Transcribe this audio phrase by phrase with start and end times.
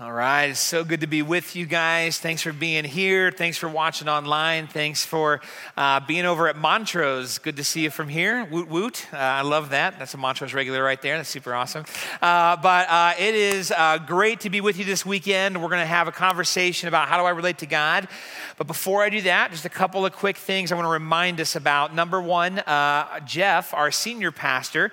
[0.00, 2.18] All right, it's so good to be with you guys.
[2.18, 3.30] Thanks for being here.
[3.30, 4.66] Thanks for watching online.
[4.66, 5.40] Thanks for
[5.76, 7.38] uh, being over at Montrose.
[7.38, 8.44] Good to see you from here.
[8.44, 9.06] Woot woot.
[9.12, 10.00] Uh, I love that.
[10.00, 11.16] That's a Montrose regular right there.
[11.16, 11.84] That's super awesome.
[12.20, 15.62] Uh, but uh, it is uh, great to be with you this weekend.
[15.62, 18.08] We're going to have a conversation about how do I relate to God.
[18.56, 21.40] But before I do that, just a couple of quick things I want to remind
[21.40, 21.94] us about.
[21.94, 24.90] Number one, uh, Jeff, our senior pastor,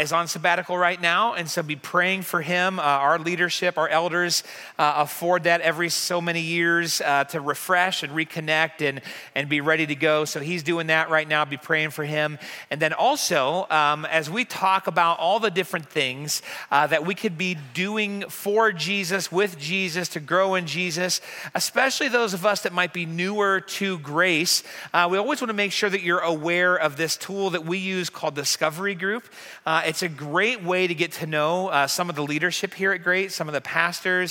[0.00, 1.34] is on sabbatical right now.
[1.34, 4.31] And so be praying for him, our leadership, our elders
[4.78, 9.00] uh, afford that every so many years uh, to refresh and reconnect and,
[9.34, 10.24] and be ready to go.
[10.24, 11.44] So he's doing that right now.
[11.44, 12.38] Be praying for him.
[12.70, 17.14] And then also, um, as we talk about all the different things uh, that we
[17.14, 21.20] could be doing for Jesus, with Jesus, to grow in Jesus,
[21.54, 24.62] especially those of us that might be newer to grace,
[24.94, 27.78] uh, we always want to make sure that you're aware of this tool that we
[27.78, 29.24] use called Discovery Group.
[29.66, 32.92] Uh, it's a great way to get to know uh, some of the leadership here
[32.92, 34.21] at Grace, some of the pastors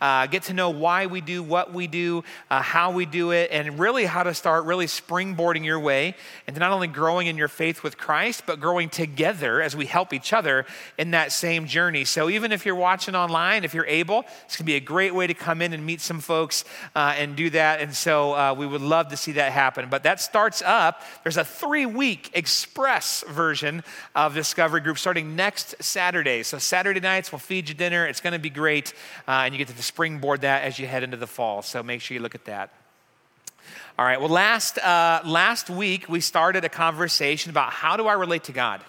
[0.00, 3.50] uh, get to know why we do what we do, uh, how we do it,
[3.50, 6.14] and really how to start really springboarding your way
[6.46, 10.12] into not only growing in your faith with Christ, but growing together as we help
[10.12, 10.66] each other
[10.98, 12.04] in that same journey.
[12.04, 15.14] So even if you're watching online, if you're able, it's going to be a great
[15.14, 17.80] way to come in and meet some folks uh, and do that.
[17.80, 19.88] And so uh, we would love to see that happen.
[19.88, 23.82] But that starts up, there's a three week express version
[24.14, 26.42] of Discovery Group starting next Saturday.
[26.42, 28.06] So Saturday nights, we'll feed you dinner.
[28.06, 28.92] It's going to be great.
[29.26, 31.62] Uh, uh, and you get to springboard that as you head into the fall.
[31.62, 32.72] So make sure you look at that.
[33.98, 38.14] All right, well, last, uh, last week we started a conversation about how do I
[38.14, 38.80] relate to God?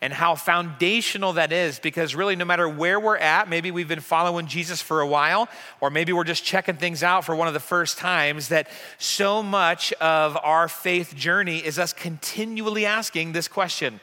[0.00, 4.00] and how foundational that is because really no matter where we're at maybe we've been
[4.00, 5.48] following jesus for a while
[5.80, 9.44] or maybe we're just checking things out for one of the first times that so
[9.44, 14.00] much of our faith journey is us continually asking this question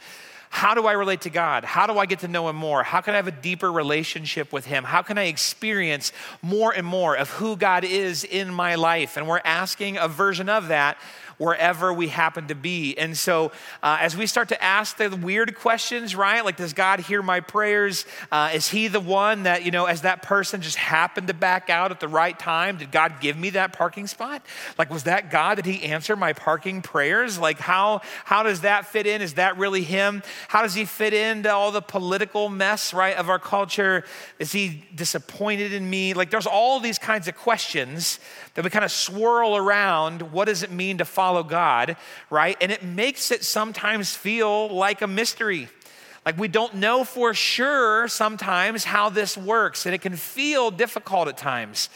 [0.49, 1.63] how do I relate to God?
[1.63, 2.83] How do I get to know Him more?
[2.83, 4.83] How can I have a deeper relationship with Him?
[4.83, 9.15] How can I experience more and more of who God is in my life?
[9.15, 10.97] And we're asking a version of that
[11.39, 12.95] wherever we happen to be.
[12.97, 13.51] And so,
[13.81, 16.43] uh, as we start to ask the weird questions, right?
[16.43, 18.05] Like, does God hear my prayers?
[18.31, 21.69] Uh, is He the one that, you know, as that person just happened to back
[21.69, 24.45] out at the right time, did God give me that parking spot?
[24.77, 25.55] Like, was that God?
[25.55, 27.39] Did He answer my parking prayers?
[27.39, 29.21] Like, how, how does that fit in?
[29.21, 30.21] Is that really Him?
[30.49, 34.03] How does He fit into all the political mess, right, of our culture?
[34.39, 36.13] Is He disappointed in me?
[36.13, 38.19] Like, there's all these kinds of questions
[38.55, 41.97] that we kind of swirl around what does it mean to follow God,
[42.29, 42.57] right?
[42.61, 45.69] And it makes it sometimes feel like a mystery.
[46.25, 51.27] Like we don't know for sure sometimes how this works, and it can feel difficult
[51.27, 51.89] at times.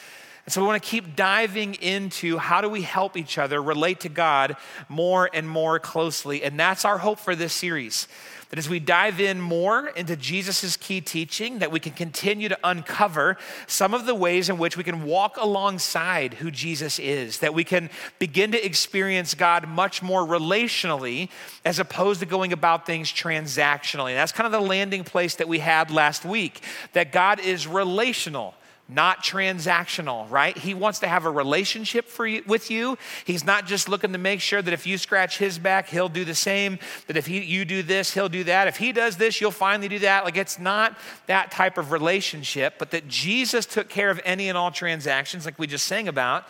[0.45, 4.01] And so we want to keep diving into how do we help each other relate
[4.01, 4.57] to God
[4.89, 6.43] more and more closely.
[6.43, 8.07] And that's our hope for this series
[8.53, 12.57] that as we dive in more into Jesus' key teaching, that we can continue to
[12.63, 17.55] uncover some of the ways in which we can walk alongside who Jesus is, that
[17.55, 17.89] we can
[18.19, 21.29] begin to experience God much more relationally
[21.65, 24.09] as opposed to going about things transactionally.
[24.09, 26.61] And that's kind of the landing place that we had last week,
[26.91, 28.53] that God is relational
[28.93, 30.57] not transactional, right?
[30.57, 32.97] He wants to have a relationship for you, with you.
[33.25, 36.25] He's not just looking to make sure that if you scratch his back, he'll do
[36.25, 38.67] the same, that if he, you do this, he'll do that.
[38.67, 40.23] If he does this, you'll finally do that.
[40.23, 44.57] Like it's not that type of relationship, but that Jesus took care of any and
[44.57, 46.45] all transactions, like we just sang about.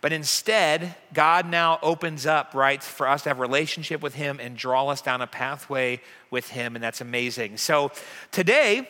[0.00, 4.38] But instead, God now opens up, right, for us to have a relationship with Him
[4.40, 6.00] and draw us down a pathway
[6.30, 7.56] with Him, and that's amazing.
[7.56, 7.90] So
[8.30, 8.88] today,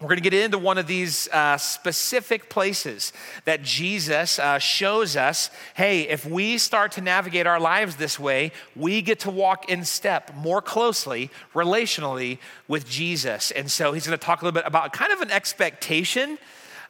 [0.00, 3.14] we're going to get into one of these uh, specific places
[3.46, 8.52] that Jesus uh, shows us hey, if we start to navigate our lives this way,
[8.74, 13.50] we get to walk in step more closely, relationally, with Jesus.
[13.52, 16.38] And so he's going to talk a little bit about kind of an expectation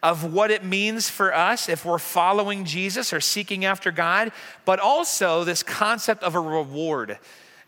[0.03, 4.33] of what it means for us if we're following Jesus or seeking after God,
[4.65, 7.19] but also this concept of a reward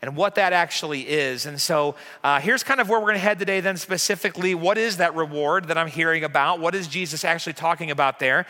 [0.01, 1.45] and what that actually is.
[1.45, 4.77] And so uh, here's kind of where we're going to head today, then specifically, what
[4.77, 6.59] is that reward that I'm hearing about?
[6.59, 8.45] What is Jesus actually talking about there?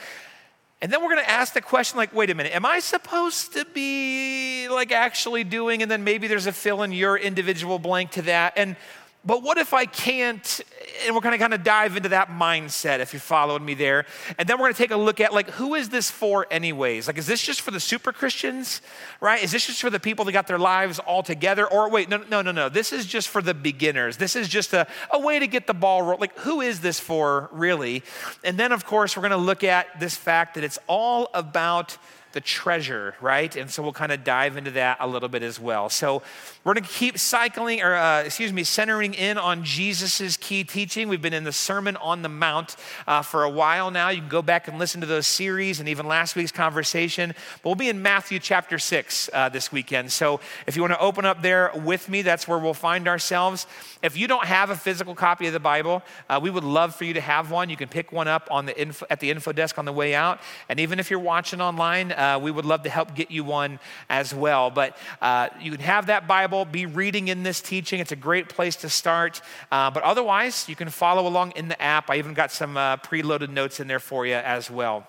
[0.81, 3.53] And then we're going to ask the question like, wait a minute, am I supposed
[3.53, 5.81] to be like actually doing?
[5.81, 8.53] And then maybe there's a fill in your individual blank to that.
[8.55, 8.77] And
[9.25, 10.61] but what if I can't?
[11.05, 14.05] And we're to kind of dive into that mindset if you're following me there.
[14.37, 17.07] And then we're going to take a look at like, who is this for, anyways?
[17.07, 18.81] Like, is this just for the super Christians,
[19.19, 19.43] right?
[19.43, 21.67] Is this just for the people that got their lives all together?
[21.67, 22.69] Or wait, no, no, no, no.
[22.69, 24.17] This is just for the beginners.
[24.17, 26.21] This is just a, a way to get the ball rolling.
[26.21, 28.03] Like, who is this for, really?
[28.43, 31.97] And then, of course, we're going to look at this fact that it's all about
[32.31, 33.55] the treasure, right?
[33.55, 35.89] And so we'll kind of dive into that a little bit as well.
[35.89, 36.21] So
[36.69, 41.09] we're going to keep cycling, or uh, excuse me, centering in on Jesus's key teaching.
[41.09, 42.75] We've been in the Sermon on the Mount
[43.07, 44.09] uh, for a while now.
[44.09, 47.33] You can go back and listen to those series and even last week's conversation.
[47.63, 50.11] But we'll be in Matthew chapter 6 uh, this weekend.
[50.11, 53.65] So if you want to open up there with me, that's where we'll find ourselves.
[54.03, 57.03] If you don't have a physical copy of the Bible, uh, we would love for
[57.03, 57.71] you to have one.
[57.71, 60.13] You can pick one up on the info, at the info desk on the way
[60.13, 60.39] out.
[60.69, 63.79] And even if you're watching online, uh, we would love to help get you one
[64.07, 64.69] as well.
[64.69, 67.99] But uh, you can have that Bible, be reading in this teaching.
[67.99, 69.41] It's a great place to start.
[69.71, 72.09] Uh, but otherwise, you can follow along in the app.
[72.09, 75.07] I even got some uh, preloaded notes in there for you as well.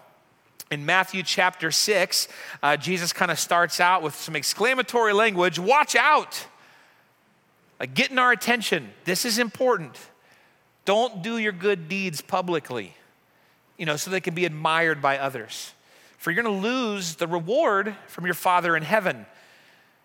[0.70, 2.28] In Matthew chapter 6,
[2.62, 6.46] uh, Jesus kind of starts out with some exclamatory language watch out!
[7.78, 8.90] Like getting our attention.
[9.04, 9.98] This is important.
[10.84, 12.94] Don't do your good deeds publicly,
[13.78, 15.72] you know, so they can be admired by others
[16.20, 19.24] for you're going to lose the reward from your Father in heaven.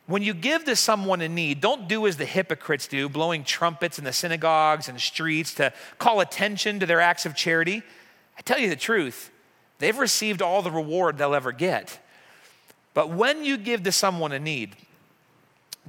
[0.08, 3.98] When you give to someone in need, don't do as the hypocrites do, blowing trumpets
[3.98, 7.82] in the synagogues and streets to call attention to their acts of charity.
[8.38, 9.32] I tell you the truth,
[9.80, 12.00] they've received all the reward they'll ever get.
[12.94, 14.76] But when you give to someone in need,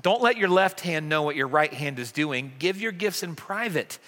[0.01, 2.53] don't let your left hand know what your right hand is doing.
[2.59, 3.99] Give your gifts in private,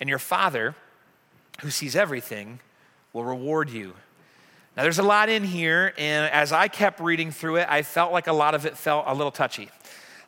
[0.00, 0.76] and your Father,
[1.60, 2.60] who sees everything,
[3.12, 3.94] will reward you.
[4.78, 8.12] Now, there's a lot in here, and as I kept reading through it, I felt
[8.12, 9.70] like a lot of it felt a little touchy.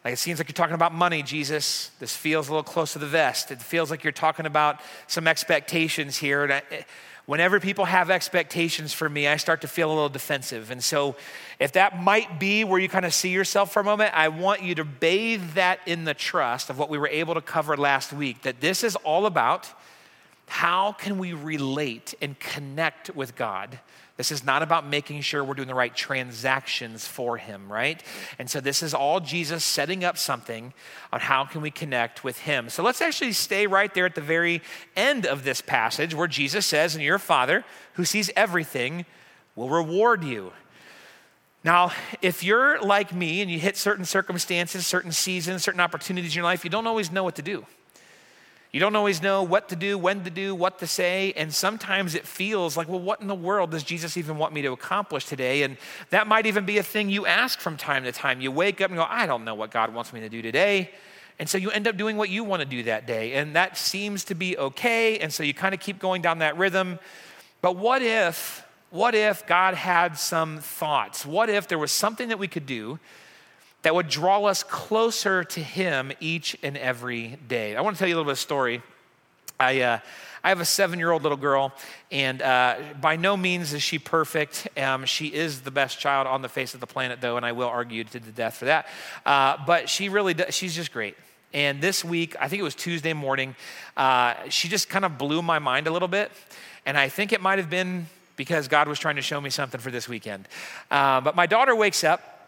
[0.05, 1.93] Like it seems like you're talking about money, Jesus.
[2.01, 3.53] This feels a little close to the vest.
[3.53, 6.43] It feels like you're talking about some expectations here.
[6.43, 6.83] And I, eh,
[7.27, 10.73] whenever people have expectations for me, I start to feel a little defensive.
[10.73, 11.15] And so,
[11.61, 14.65] if that might be where you kind of see yourself for a moment, I want
[14.65, 18.13] you to bathe that in the trust of what we were able to cover last
[18.13, 19.69] week that this is all about
[20.49, 23.79] how can we relate and connect with God
[24.21, 28.03] this is not about making sure we're doing the right transactions for him, right?
[28.39, 30.75] And so this is all Jesus setting up something
[31.11, 32.69] on how can we connect with him.
[32.69, 34.61] So let's actually stay right there at the very
[34.95, 37.65] end of this passage where Jesus says, "And your Father,
[37.95, 39.07] who sees everything,
[39.57, 40.53] will reward you."
[41.65, 41.91] Now,
[42.21, 46.45] if you're like me and you hit certain circumstances, certain seasons, certain opportunities in your
[46.45, 47.65] life, you don't always know what to do.
[48.73, 52.15] You don't always know what to do, when to do, what to say, and sometimes
[52.15, 55.25] it feels like, well, what in the world does Jesus even want me to accomplish
[55.25, 55.65] today?
[55.65, 55.77] And
[56.11, 58.41] that might even be a thing you ask from time to time.
[58.41, 60.93] You wake up and go, I don't know what God wants me to do today.
[61.41, 63.77] And so you end up doing what you want to do that day, and that
[63.77, 65.19] seems to be okay.
[65.19, 67.01] And so you kind of keep going down that rhythm.
[67.63, 71.27] But what if, what if God had some thoughts?
[71.27, 73.01] What if there was something that we could do
[73.83, 77.77] that would draw us closer to Him each and every day.
[77.77, 78.83] I want to tell you a little bit of a story.
[79.59, 79.99] I, uh,
[80.43, 81.73] I have a seven year old little girl,
[82.11, 84.69] and uh, by no means is she perfect.
[84.79, 87.53] Um, she is the best child on the face of the planet, though, and I
[87.53, 88.87] will argue to the death for that.
[89.27, 91.17] Uh, but she really does, she's just great.
[91.53, 93.57] And this week, I think it was Tuesday morning,
[93.97, 96.31] uh, she just kind of blew my mind a little bit.
[96.87, 98.07] And I think it might have been
[98.37, 100.49] because God was trying to show me something for this weekend.
[100.91, 102.40] Uh, but my daughter wakes up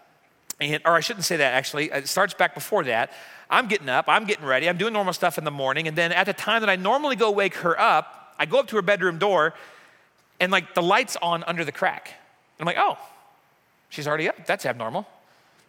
[0.62, 3.12] and, or I shouldn't say that actually, it starts back before that.
[3.50, 6.12] I'm getting up, I'm getting ready, I'm doing normal stuff in the morning, and then
[6.12, 8.82] at the time that I normally go wake her up, I go up to her
[8.82, 9.54] bedroom door,
[10.40, 12.08] and like the light's on under the crack.
[12.58, 12.98] And I'm like, oh,
[13.88, 14.46] she's already up.
[14.46, 15.06] That's abnormal.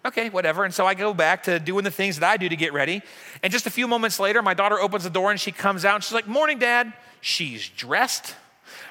[0.05, 0.65] Okay, whatever.
[0.65, 3.01] And so I go back to doing the things that I do to get ready.
[3.41, 5.95] And just a few moments later, my daughter opens the door and she comes out
[5.95, 6.91] and she's like, Morning, Dad.
[7.21, 8.35] She's dressed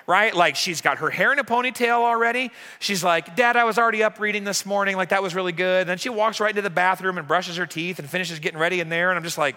[0.06, 0.34] right?
[0.34, 2.50] Like she's got her hair in a ponytail already.
[2.78, 4.96] She's like, Dad, I was already up reading this morning.
[4.96, 5.82] Like that was really good.
[5.82, 8.58] And then she walks right into the bathroom and brushes her teeth and finishes getting
[8.58, 9.10] ready in there.
[9.10, 9.56] And I'm just like,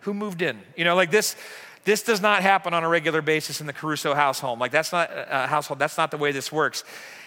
[0.00, 0.60] who moved in?
[0.76, 1.36] You know, like this.
[1.84, 4.58] This does not happen on a regular basis in the Caruso household.
[4.58, 5.78] Like that's not a uh, household.
[5.78, 6.82] That's not the way this works.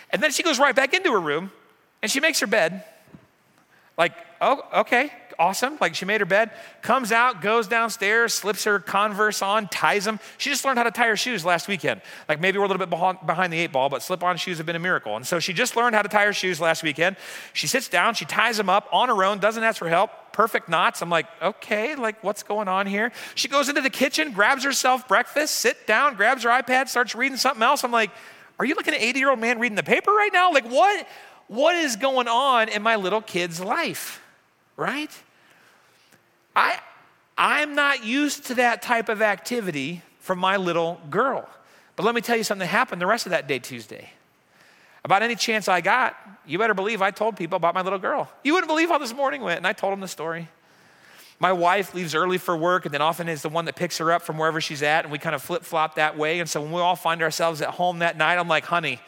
[0.10, 1.54] And then she goes right back into her room
[2.02, 2.84] and she makes her bed.
[4.00, 5.78] Like, oh, okay, awesome.
[5.82, 6.52] Like she made her bed,
[6.82, 10.22] comes out, goes downstairs, slips her Converse on, ties them.
[10.38, 12.02] She just learned how to tie her shoes last weekend.
[12.30, 14.66] Like maybe we're a little bit behind the eight ball, but slip on shoes have
[14.66, 15.18] been a miracle.
[15.18, 17.18] And so she just learned how to tie her shoes last weekend.
[17.52, 20.12] She sits down, she ties them up on her own, doesn't ask for help.
[20.32, 21.02] Perfect knots.
[21.02, 23.12] I'm like, okay, like what's going on here?
[23.36, 27.38] She goes into the kitchen, grabs herself breakfast, sit down, grabs her iPad, starts reading
[27.38, 27.84] something else.
[27.84, 28.12] I'm like,
[28.60, 30.52] are you looking at an 80 year old man reading the paper right now?
[30.52, 31.08] Like, what,
[31.50, 34.22] what is going on in my little kid's life?
[34.78, 35.12] Right?
[36.56, 36.80] I,
[37.38, 41.50] I'm not used to that type of activity from my little girl.
[41.96, 44.12] But let me tell you something happened the rest of that day, Tuesday.
[45.04, 46.16] About any chance I got,
[46.46, 48.30] you better believe I told people about my little girl.
[48.44, 50.50] You wouldn't believe how this morning went, and I told them the story.
[51.40, 54.12] My wife leaves early for work and then often is the one that picks her
[54.12, 56.40] up from wherever she's at, and we kind of flip flop that way.
[56.40, 59.00] And so when we all find ourselves at home that night, I'm like, honey,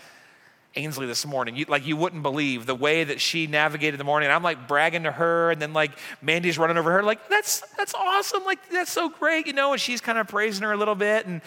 [0.75, 1.55] Ainsley this morning.
[1.55, 4.29] You, like you wouldn't believe the way that she navigated the morning.
[4.29, 7.93] I'm like bragging to her, and then like Mandy's running over her, like that's that's
[7.93, 9.73] awesome, like that's so great, you know.
[9.73, 11.41] And she's kind of praising her a little bit, and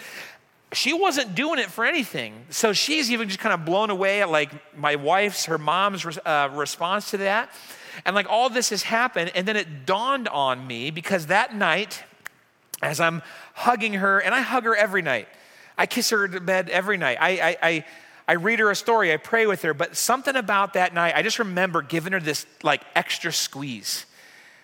[0.73, 2.33] she wasn't doing it for anything.
[2.51, 6.49] So she's even just kind of blown away at like my wife's, her mom's uh,
[6.53, 7.49] response to that,
[8.05, 12.03] and like all this has happened, and then it dawned on me because that night,
[12.83, 13.23] as I'm
[13.55, 15.27] hugging her, and I hug her every night.
[15.77, 17.17] I kiss her to bed every night.
[17.19, 17.85] I, I, I
[18.27, 21.21] I read her a story, I pray with her, but something about that night, I
[21.21, 24.05] just remember giving her this like extra squeeze.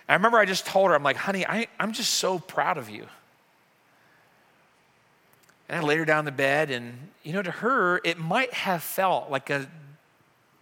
[0.09, 2.89] I remember I just told her, I'm like, honey, I, I'm just so proud of
[2.89, 3.05] you.
[5.69, 8.53] And I laid her down in the bed, and you know, to her, it might
[8.53, 9.69] have felt like a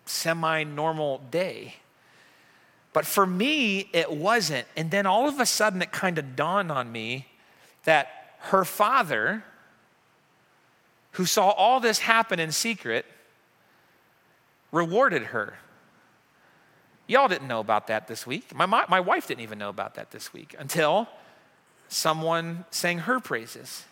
[0.06, 1.76] semi normal day.
[2.94, 4.68] But for me, it wasn't.
[4.76, 7.28] And then all of a sudden, it kind of dawned on me
[7.86, 9.44] that her father,
[11.12, 13.06] who saw all this happen in secret,
[14.72, 15.58] rewarded her.
[17.08, 18.54] Y'all didn't know about that this week.
[18.54, 21.08] My, my, my, wife didn't even know about that this week until
[21.88, 23.86] someone sang her praises.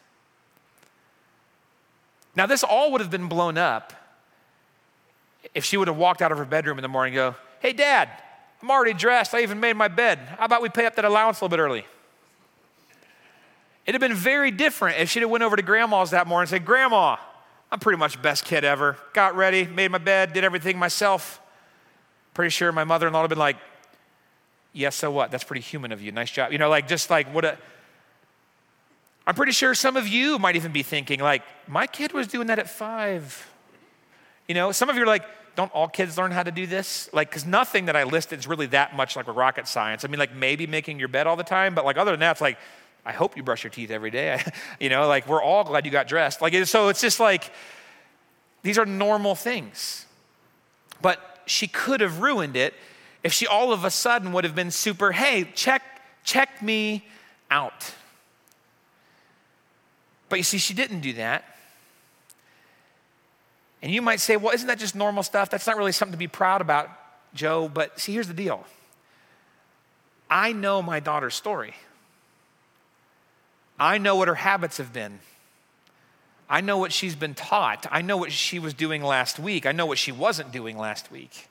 [2.35, 3.93] Now, this all would have been blown up
[5.55, 7.73] if she would have walked out of her bedroom in the morning and go, Hey,
[7.73, 8.09] Dad,
[8.61, 9.33] I'm already dressed.
[9.33, 10.19] I even made my bed.
[10.37, 11.85] How about we pay up that allowance a little bit early?
[13.87, 16.49] It'd have been very different if she'd have went over to grandma's that morning and
[16.49, 17.15] said, Grandma,
[17.71, 18.97] I'm pretty much best kid ever.
[19.13, 21.41] Got ready, made my bed, did everything myself.
[22.33, 23.57] Pretty sure my mother-in-law would have been like,
[24.73, 25.31] yes, so what?
[25.31, 26.11] That's pretty human of you.
[26.11, 26.51] Nice job.
[26.51, 27.57] You know, like just like what a
[29.27, 32.47] I'm pretty sure some of you might even be thinking, like, my kid was doing
[32.47, 33.51] that at five.
[34.47, 35.25] You know, some of you are like,
[35.57, 37.09] don't all kids learn how to do this?
[37.11, 40.05] Like, because nothing that I listed is really that much like rocket science.
[40.05, 42.31] I mean, like maybe making your bed all the time, but like other than that,
[42.31, 42.57] it's like
[43.07, 44.43] I hope you brush your teeth every day.
[44.81, 46.41] you know, like we're all glad you got dressed.
[46.41, 47.49] Like, so it's just like,
[48.63, 50.05] these are normal things.
[51.01, 52.73] But she could have ruined it
[53.23, 55.81] if she all of a sudden would have been super, hey, check,
[56.25, 57.07] check me
[57.49, 57.93] out.
[60.27, 61.45] But you see, she didn't do that.
[63.81, 65.49] And you might say, well, isn't that just normal stuff?
[65.49, 66.89] That's not really something to be proud about,
[67.33, 67.69] Joe.
[67.73, 68.65] But see, here's the deal
[70.29, 71.73] I know my daughter's story.
[73.79, 75.19] I know what her habits have been.
[76.49, 77.85] I know what she's been taught.
[77.91, 79.65] I know what she was doing last week.
[79.65, 81.49] I know what she wasn't doing last week.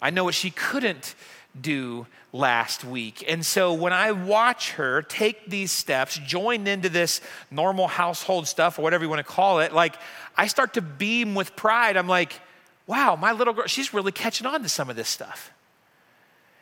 [0.00, 1.14] I know what she couldn't
[1.58, 3.24] do last week.
[3.26, 8.78] And so when I watch her take these steps, join into this normal household stuff
[8.78, 9.96] or whatever you want to call it, like
[10.36, 11.96] I start to beam with pride.
[11.96, 12.38] I'm like,
[12.86, 15.50] wow, my little girl, she's really catching on to some of this stuff.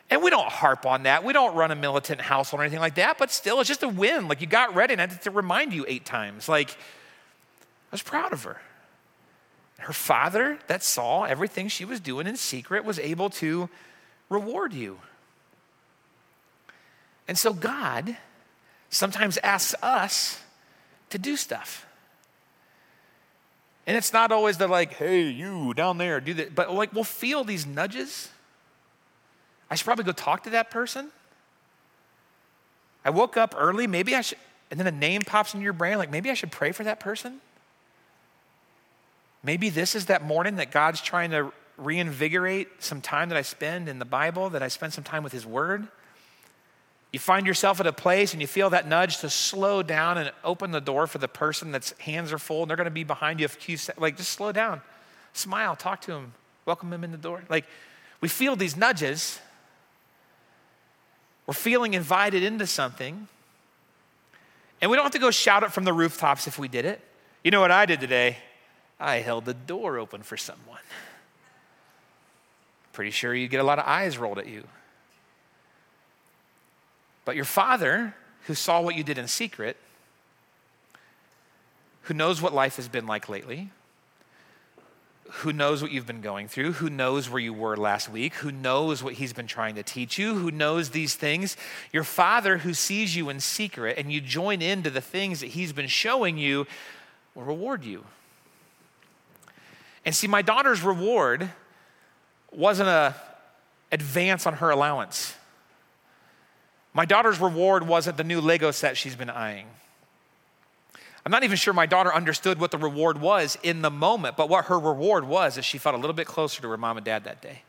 [0.09, 1.23] And we don't harp on that.
[1.23, 3.87] We don't run a militant household or anything like that, but still, it's just a
[3.87, 4.27] win.
[4.27, 6.47] Like you got ready and I had to remind you eight times.
[6.47, 8.61] Like, I was proud of her.
[9.79, 13.69] Her father that saw everything she was doing in secret was able to
[14.29, 14.99] reward you.
[17.27, 18.15] And so God
[18.89, 20.39] sometimes asks us
[21.09, 21.85] to do stuff.
[23.87, 26.55] And it's not always the like, hey, you down there, do that.
[26.55, 28.29] But like, we'll feel these nudges
[29.69, 31.09] I should probably go talk to that person.
[33.03, 34.37] I woke up early, maybe I should,
[34.71, 36.99] and then a name pops into your brain, like maybe I should pray for that
[36.99, 37.39] person.
[39.43, 43.87] Maybe this is that morning that God's trying to reinvigorate some time that I spend
[43.87, 45.87] in the Bible, that I spend some time with His Word.
[47.11, 50.31] You find yourself at a place and you feel that nudge to slow down and
[50.43, 53.03] open the door for the person that's hands are full and they're going to be
[53.03, 54.01] behind you few seconds.
[54.01, 54.81] Like, just slow down,
[55.33, 56.33] smile, talk to them,
[56.65, 57.43] welcome them in the door.
[57.49, 57.65] Like,
[58.19, 59.39] we feel these nudges
[61.47, 63.27] we're feeling invited into something.
[64.81, 67.01] And we don't have to go shout it from the rooftops if we did it.
[67.43, 68.37] You know what I did today?
[68.99, 70.79] I held the door open for someone.
[72.93, 74.63] Pretty sure you get a lot of eyes rolled at you.
[77.25, 79.77] But your father, who saw what you did in secret,
[82.03, 83.69] who knows what life has been like lately,
[85.29, 88.51] who knows what you've been going through, who knows where you were last week, who
[88.51, 91.57] knows what he's been trying to teach you, who knows these things.
[91.91, 95.73] Your father, who sees you in secret and you join into the things that he's
[95.73, 96.67] been showing you,
[97.33, 98.05] will reward you.
[100.05, 101.49] And see, my daughter's reward
[102.51, 103.15] wasn't a
[103.91, 105.33] advance on her allowance.
[106.93, 109.67] My daughter's reward wasn't the new Lego set she's been eyeing.
[111.25, 114.47] I'm not even sure my daughter understood what the reward was in the moment, but
[114.47, 117.05] what her reward was is she felt a little bit closer to her mom and
[117.05, 117.63] dad that day.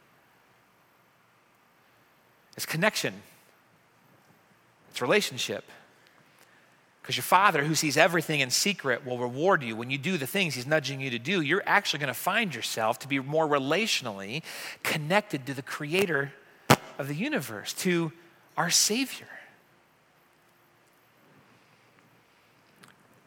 [2.54, 3.14] It's connection,
[4.90, 5.64] it's relationship.
[7.00, 9.76] Because your father, who sees everything in secret, will reward you.
[9.76, 12.52] When you do the things he's nudging you to do, you're actually going to find
[12.52, 14.42] yourself to be more relationally
[14.82, 16.32] connected to the creator
[16.98, 18.10] of the universe, to
[18.56, 19.28] our Savior.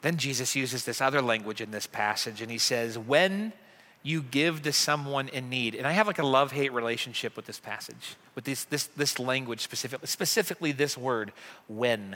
[0.02, 3.54] Then Jesus uses this other language in this passage, and he says, When
[4.02, 5.76] you give to someone in need.
[5.76, 9.20] And I have like a love hate relationship with this passage, with this, this, this
[9.20, 11.32] language specifically, specifically this word,
[11.68, 12.16] when.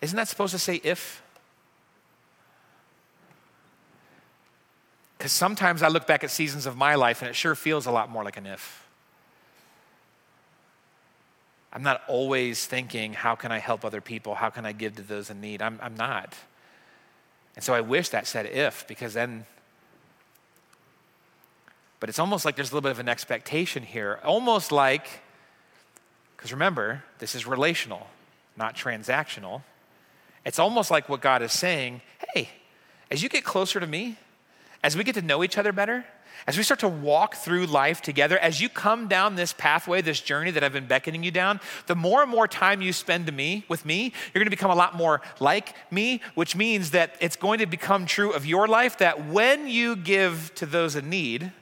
[0.00, 1.22] Isn't that supposed to say if?
[5.16, 7.90] Because sometimes I look back at seasons of my life and it sure feels a
[7.90, 8.84] lot more like an if.
[11.72, 14.34] I'm not always thinking, how can I help other people?
[14.34, 15.60] How can I give to those in need?
[15.60, 16.34] I'm, I'm not.
[17.58, 19.44] And so I wish that said if, because then,
[21.98, 24.20] but it's almost like there's a little bit of an expectation here.
[24.22, 25.08] Almost like,
[26.36, 28.06] because remember, this is relational,
[28.56, 29.62] not transactional.
[30.44, 32.00] It's almost like what God is saying
[32.32, 32.50] hey,
[33.10, 34.18] as you get closer to me,
[34.84, 36.04] as we get to know each other better,
[36.46, 40.20] as we start to walk through life together, as you come down this pathway, this
[40.20, 43.32] journey that I've been beckoning you down, the more and more time you spend to
[43.32, 47.16] me, with me, you're going to become a lot more like me, which means that
[47.20, 51.10] it's going to become true of your life that when you give to those in
[51.10, 51.52] need,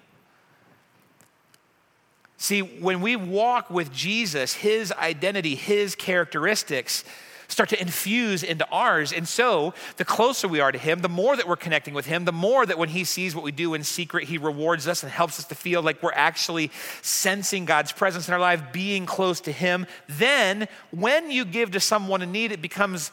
[2.37, 7.03] see, when we walk with Jesus, his identity, his characteristics,
[7.49, 9.13] start to infuse into ours.
[9.13, 12.25] And so, the closer we are to Him, the more that we're connecting with Him,
[12.25, 15.13] the more that when He sees what we do in secret, He rewards us and
[15.13, 16.71] helps us to feel like we're actually
[17.03, 19.87] sensing God's presence in our life, being close to Him.
[20.09, 23.11] Then, when you give to someone in need, it becomes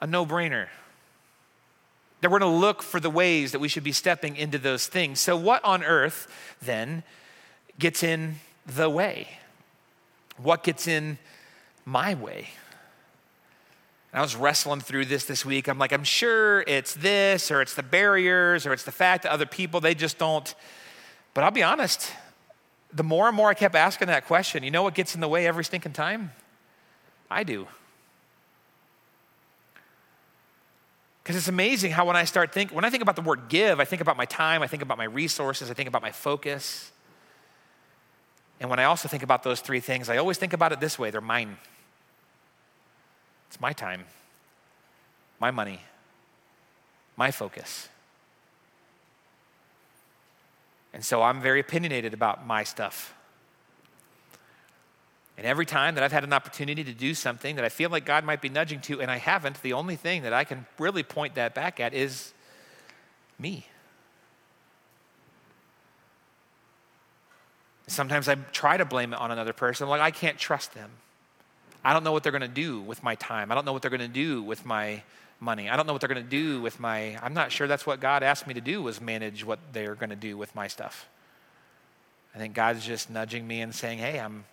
[0.00, 0.68] a no brainer.
[2.20, 5.20] That we're to look for the ways that we should be stepping into those things.
[5.20, 6.28] So, what on earth
[6.62, 7.02] then
[7.78, 9.28] gets in the way?
[10.38, 11.18] What gets in
[11.84, 12.48] my way?
[14.12, 15.68] And I was wrestling through this this week.
[15.68, 19.32] I'm like, I'm sure it's this, or it's the barriers, or it's the fact that
[19.32, 20.54] other people, they just don't.
[21.34, 22.12] But I'll be honest,
[22.92, 25.28] the more and more I kept asking that question, you know what gets in the
[25.28, 26.32] way every stinking time?
[27.30, 27.66] I do.
[31.22, 33.80] Because it's amazing how when I start thinking, when I think about the word give,
[33.80, 36.92] I think about my time, I think about my resources, I think about my focus.
[38.60, 40.98] And when I also think about those three things, I always think about it this
[40.98, 41.56] way they're mine.
[43.48, 44.04] It's my time,
[45.40, 45.80] my money,
[47.16, 47.88] my focus.
[50.92, 53.14] And so I'm very opinionated about my stuff.
[55.36, 58.06] And every time that I've had an opportunity to do something that I feel like
[58.06, 61.02] God might be nudging to, and I haven't, the only thing that I can really
[61.02, 62.32] point that back at is
[63.38, 63.66] me.
[67.86, 69.88] Sometimes I try to blame it on another person.
[69.88, 70.90] Like, I can't trust them.
[71.86, 73.52] I don't know what they're going to do with my time.
[73.52, 75.02] I don't know what they're going to do with my
[75.38, 75.70] money.
[75.70, 78.00] I don't know what they're going to do with my I'm not sure that's what
[78.00, 81.06] God asked me to do was manage what they're going to do with my stuff.
[82.34, 84.46] I think God's just nudging me and saying, "Hey, I'm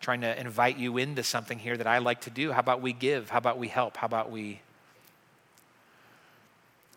[0.00, 2.52] trying to invite you into something here that I like to do.
[2.52, 3.28] How about we give?
[3.30, 3.96] How about we help?
[3.96, 4.60] How about we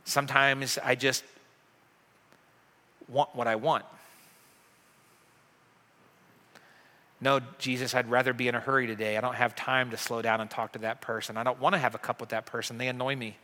[0.06, 1.24] Sometimes I just
[3.08, 3.86] want what I want.
[7.24, 9.16] No, Jesus, I'd rather be in a hurry today.
[9.16, 11.38] I don't have time to slow down and talk to that person.
[11.38, 12.80] I don't want to have a cup with that person.
[12.80, 13.38] They annoy me.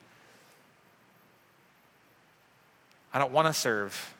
[3.13, 4.15] I don't want to serve.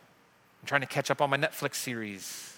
[0.61, 2.53] I'm trying to catch up on my Netflix series.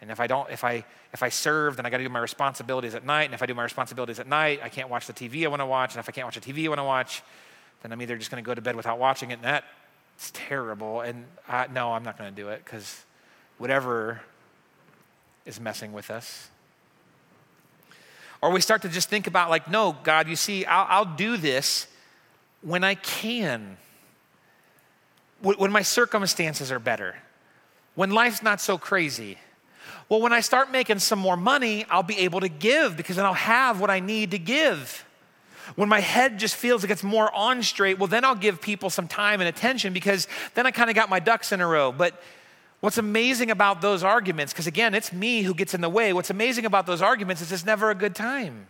[0.00, 2.18] And if I don't, if I if I serve, then I got to do my
[2.20, 3.24] responsibilities at night.
[3.24, 5.60] And if I do my responsibilities at night, I can't watch the TV I want
[5.60, 5.94] to watch.
[5.94, 7.22] And if I can't watch the TV I want to watch,
[7.82, 11.02] then I'm either just going to go to bed without watching it, and that's terrible.
[11.02, 13.04] And I, no, I'm not going to do it because
[13.58, 14.22] whatever
[15.44, 16.48] is messing with us.
[18.40, 21.36] Or we start to just think about, like, no, God, you see, I'll, I'll do
[21.36, 21.86] this
[22.60, 23.76] when I can,
[25.40, 27.16] when my circumstances are better,
[27.94, 29.38] when life's not so crazy.
[30.08, 33.24] Well, when I start making some more money, I'll be able to give because then
[33.24, 35.04] I'll have what I need to give.
[35.76, 38.90] When my head just feels like it's more on straight, well, then I'll give people
[38.90, 41.92] some time and attention because then I kind of got my ducks in a row.
[41.92, 42.20] But
[42.82, 46.30] What's amazing about those arguments, because again, it's me who gets in the way, what's
[46.30, 48.66] amazing about those arguments is it's never a good time.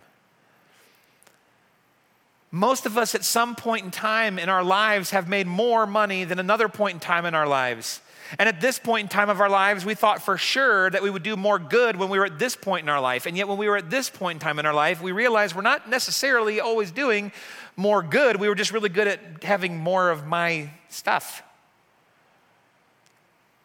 [2.51, 6.25] Most of us at some point in time in our lives have made more money
[6.25, 8.01] than another point in time in our lives.
[8.37, 11.09] And at this point in time of our lives, we thought for sure that we
[11.09, 13.25] would do more good when we were at this point in our life.
[13.25, 15.55] And yet, when we were at this point in time in our life, we realized
[15.55, 17.31] we're not necessarily always doing
[17.75, 18.39] more good.
[18.39, 21.41] We were just really good at having more of my stuff.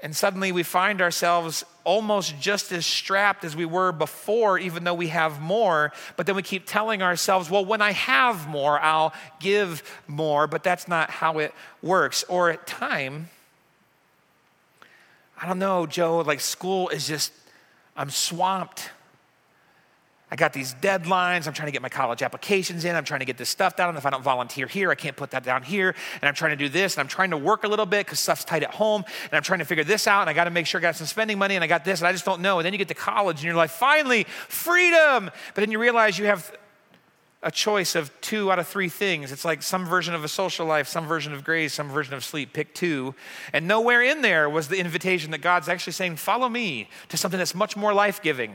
[0.00, 4.94] And suddenly we find ourselves almost just as strapped as we were before, even though
[4.94, 5.92] we have more.
[6.16, 10.46] But then we keep telling ourselves, well, when I have more, I'll give more.
[10.46, 12.24] But that's not how it works.
[12.28, 13.28] Or at time,
[15.40, 17.32] I don't know, Joe, like school is just,
[17.96, 18.90] I'm swamped.
[20.30, 21.46] I got these deadlines.
[21.46, 22.94] I'm trying to get my college applications in.
[22.94, 23.88] I'm trying to get this stuff down.
[23.88, 25.94] And if I don't volunteer here, I can't put that down here.
[26.20, 26.94] And I'm trying to do this.
[26.94, 29.04] And I'm trying to work a little bit because stuff's tight at home.
[29.24, 30.22] And I'm trying to figure this out.
[30.22, 31.54] And I got to make sure I got some spending money.
[31.54, 32.00] And I got this.
[32.00, 32.58] And I just don't know.
[32.58, 35.30] And then you get to college and you're like, finally, freedom.
[35.54, 36.54] But then you realize you have
[37.42, 39.32] a choice of two out of three things.
[39.32, 42.22] It's like some version of a social life, some version of grace, some version of
[42.22, 42.52] sleep.
[42.52, 43.14] Pick two.
[43.54, 47.38] And nowhere in there was the invitation that God's actually saying, follow me to something
[47.38, 48.52] that's much more life giving.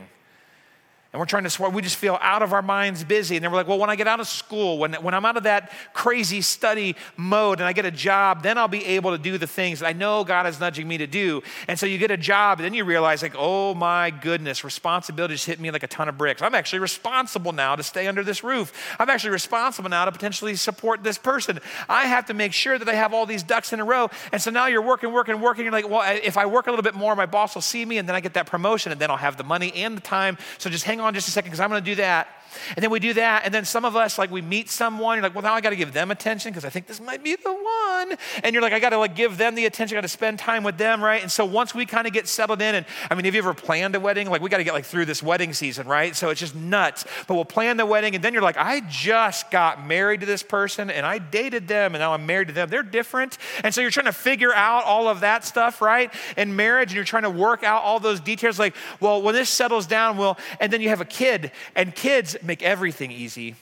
[1.14, 3.36] And we're trying to swear, we just feel out of our minds busy.
[3.36, 5.36] And then we're like, well, when I get out of school, when, when I'm out
[5.36, 9.18] of that crazy study mode and I get a job, then I'll be able to
[9.18, 11.40] do the things that I know God is nudging me to do.
[11.68, 15.34] And so you get a job, and then you realize, like, oh my goodness, responsibility
[15.34, 16.42] just hit me like a ton of bricks.
[16.42, 18.72] I'm actually responsible now to stay under this roof.
[18.98, 21.60] I'm actually responsible now to potentially support this person.
[21.88, 24.10] I have to make sure that I have all these ducks in a row.
[24.32, 25.62] And so now you're working, working, working.
[25.62, 27.98] You're like, well, if I work a little bit more, my boss will see me,
[27.98, 30.38] and then I get that promotion, and then I'll have the money and the time.
[30.58, 32.28] So just hang on on just a second because I'm going to do that.
[32.76, 33.44] And then we do that.
[33.44, 35.16] And then some of us, like, we meet someone.
[35.16, 37.22] You're like, well, now I got to give them attention because I think this might
[37.22, 38.16] be the one.
[38.42, 39.96] And you're like, I got to like give them the attention.
[39.96, 41.22] I got to spend time with them, right?
[41.22, 43.54] And so once we kind of get settled in, and I mean, have you ever
[43.54, 44.28] planned a wedding?
[44.28, 46.14] Like, we got to get like through this wedding season, right?
[46.14, 47.04] So it's just nuts.
[47.26, 50.42] But we'll plan the wedding, and then you're like, I just got married to this
[50.42, 52.68] person, and I dated them, and now I'm married to them.
[52.68, 53.38] They're different.
[53.62, 56.12] And so you're trying to figure out all of that stuff, right?
[56.36, 58.58] In marriage, and you're trying to work out all those details.
[58.58, 62.36] Like, well, when this settles down, well, and then you have a kid, and kids
[62.44, 63.56] make everything easy.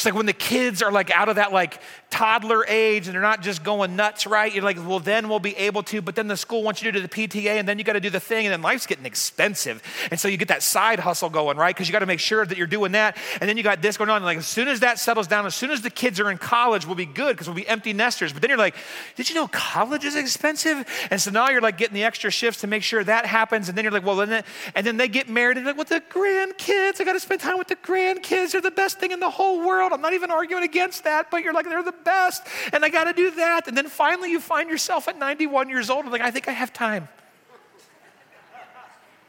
[0.00, 1.78] It's like when the kids are like out of that like
[2.10, 4.52] toddler age and they're not just going nuts, right?
[4.52, 6.02] You're like, well, then we'll be able to.
[6.02, 8.00] But then the school wants you to do the PTA and then you got to
[8.00, 9.82] do the thing and then life's getting expensive.
[10.10, 11.74] And so you get that side hustle going, right?
[11.74, 13.16] Because you got to make sure that you're doing that.
[13.40, 14.22] And then you got this going on.
[14.22, 16.84] Like as soon as that settles down, as soon as the kids are in college,
[16.84, 18.32] we'll be good because we'll be empty nesters.
[18.32, 18.74] But then you're like,
[19.14, 20.86] did you know college is expensive?
[21.10, 23.68] And so now you're like getting the extra shifts to make sure that happens.
[23.68, 24.44] And then you're like, well, then,
[24.74, 27.56] and then they get married and like, well, the grandkids, I got to spend time
[27.56, 28.52] with the grandkids.
[28.52, 29.92] They're the best thing in the whole world.
[29.92, 33.04] I'm not even arguing against that, but you're like, they're the best and I got
[33.04, 33.68] to do that.
[33.68, 36.52] And then finally you find yourself at 91 years old and like, I think I
[36.52, 37.08] have time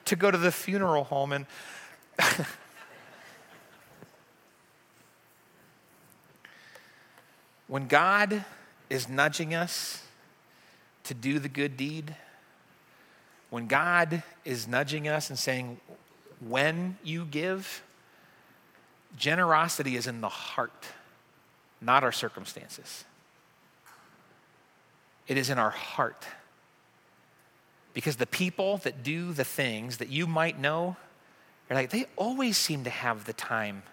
[0.06, 1.46] to go to the funeral home and
[7.68, 8.44] when God
[8.90, 10.04] is nudging us
[11.06, 12.16] to do the good deed,
[13.50, 15.80] when God is nudging us and saying,
[16.46, 17.84] when you give,
[19.18, 20.88] generosity is in the heart
[21.82, 23.04] not our circumstances.
[25.28, 26.26] It is in our heart.
[27.94, 30.96] Because the people that do the things that you might know,
[31.70, 33.84] are like, they always seem to have the time.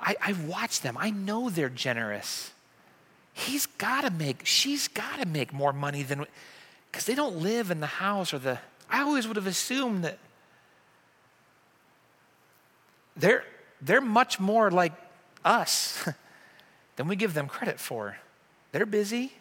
[0.00, 2.50] I, I've watched them, I know they're generous.
[3.32, 6.26] He's got to make, she's got to make more money than,
[6.90, 8.58] because they don't live in the house or the,
[8.90, 10.18] I always would have assumed that
[13.16, 13.44] they're,
[13.80, 14.92] they're much more like
[15.44, 16.08] us.
[16.96, 18.18] than we give them credit for.
[18.72, 19.32] They're busy,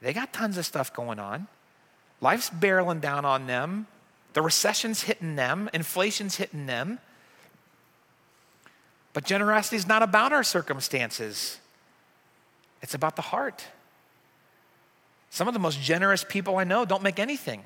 [0.00, 1.48] they got tons of stuff going on.
[2.20, 3.86] Life's barreling down on them,
[4.32, 6.98] the recession's hitting them, inflation's hitting them.
[9.12, 11.58] But generosity is not about our circumstances,
[12.82, 13.66] it's about the heart.
[15.30, 17.62] Some of the most generous people I know don't make anything.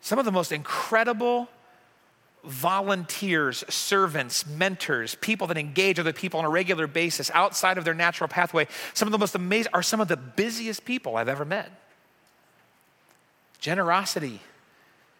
[0.00, 1.48] Some of the most incredible
[2.44, 7.94] volunteers, servants, mentors, people that engage other people on a regular basis outside of their
[7.94, 11.44] natural pathway, some of the most amazing are some of the busiest people I've ever
[11.44, 11.70] met.
[13.58, 14.40] Generosity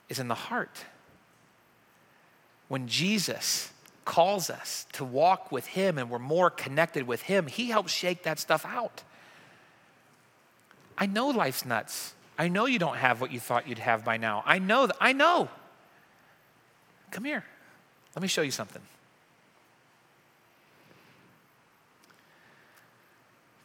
[0.09, 0.85] is in the heart.
[2.69, 3.71] When Jesus
[4.05, 8.23] calls us to walk with Him and we're more connected with Him, He helps shake
[8.23, 9.03] that stuff out.
[10.97, 12.15] I know life's nuts.
[12.39, 14.43] I know you don't have what you thought you'd have by now.
[14.47, 14.97] I know that.
[15.01, 15.49] I know.
[17.11, 17.45] Come here.
[18.15, 18.83] Let me show you something.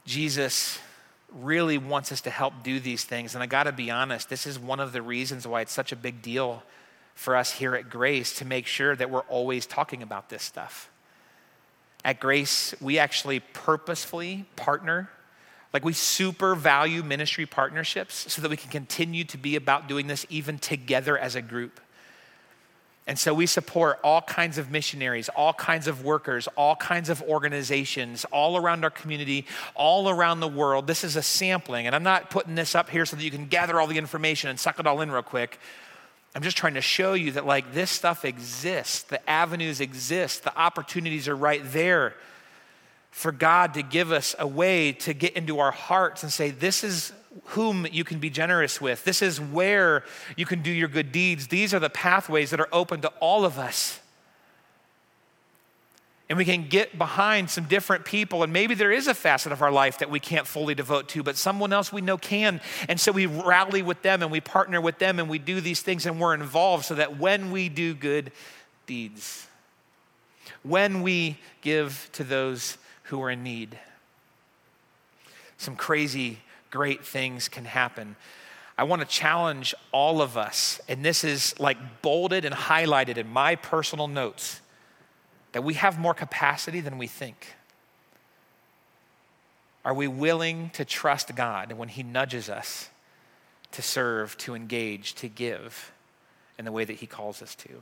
[0.05, 0.79] Jesus
[1.31, 3.33] really wants us to help do these things.
[3.33, 5.91] And I got to be honest, this is one of the reasons why it's such
[5.91, 6.63] a big deal
[7.15, 10.89] for us here at Grace to make sure that we're always talking about this stuff.
[12.03, 15.09] At Grace, we actually purposefully partner.
[15.73, 20.07] Like we super value ministry partnerships so that we can continue to be about doing
[20.07, 21.81] this even together as a group.
[23.07, 27.21] And so we support all kinds of missionaries, all kinds of workers, all kinds of
[27.21, 30.87] organizations all around our community, all around the world.
[30.87, 33.45] This is a sampling, and I'm not putting this up here so that you can
[33.45, 35.59] gather all the information and suck it all in real quick.
[36.33, 39.03] I'm just trying to show you that, like, this stuff exists.
[39.03, 40.43] The avenues exist.
[40.43, 42.15] The opportunities are right there
[43.15, 46.83] for God to give us a way to get into our hearts and say, This
[46.83, 47.13] is
[47.45, 49.05] whom you can be generous with.
[49.05, 50.03] This is where
[50.35, 51.47] you can do your good deeds.
[51.47, 54.01] These are the pathways that are open to all of us.
[56.27, 59.61] And we can get behind some different people, and maybe there is a facet of
[59.61, 62.59] our life that we can't fully devote to, but someone else we know can.
[62.89, 65.81] And so we rally with them and we partner with them and we do these
[65.81, 68.33] things and we're involved so that when we do good
[68.85, 69.47] deeds,
[70.63, 73.79] when we give to those who are in need,
[75.57, 76.39] some crazy
[76.69, 78.15] great things can happen.
[78.77, 83.29] I want to challenge all of us, and this is like bolded and highlighted in
[83.29, 84.59] my personal notes,
[85.53, 87.55] that we have more capacity than we think.
[89.85, 92.89] Are we willing to trust God when He nudges us
[93.71, 95.93] to serve, to engage, to give
[96.57, 97.81] in the way that He calls us to?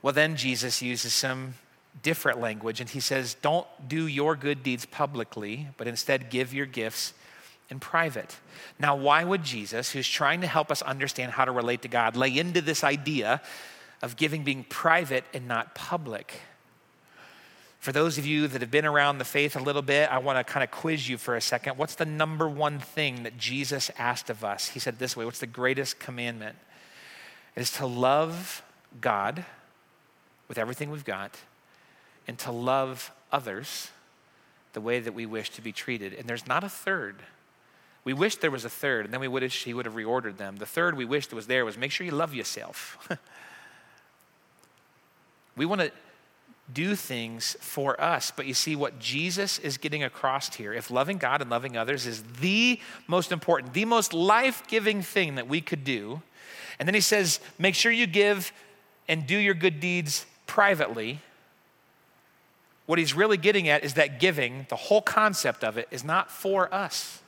[0.00, 1.54] Well, then Jesus uses some
[2.02, 6.66] different language, and he says, Don't do your good deeds publicly, but instead give your
[6.66, 7.14] gifts
[7.70, 8.36] in private.
[8.78, 12.16] Now, why would Jesus, who's trying to help us understand how to relate to God,
[12.16, 13.42] lay into this idea
[14.02, 16.40] of giving being private and not public?
[17.78, 20.44] For those of you that have been around the faith a little bit, I want
[20.44, 21.78] to kind of quiz you for a second.
[21.78, 24.68] What's the number one thing that Jesus asked of us?
[24.68, 26.56] He said this way What's the greatest commandment?
[27.54, 28.62] It is to love
[29.00, 29.44] God
[30.48, 31.38] with everything we've got
[32.28, 33.90] and to love others
[34.74, 36.12] the way that we wish to be treated.
[36.12, 37.16] And there's not a third.
[38.04, 40.56] We wish there was a third, and then we wish he would have reordered them.
[40.56, 43.08] The third we wished was there was make sure you love yourself.
[45.56, 45.90] we want to
[46.72, 48.30] do things for us.
[48.34, 52.06] But you see, what Jesus is getting across here, if loving God and loving others
[52.06, 56.22] is the most important, the most life giving thing that we could do,
[56.78, 58.52] and then he says, make sure you give
[59.08, 61.20] and do your good deeds privately,
[62.88, 66.30] what he's really getting at is that giving, the whole concept of it, is not
[66.30, 67.20] for us.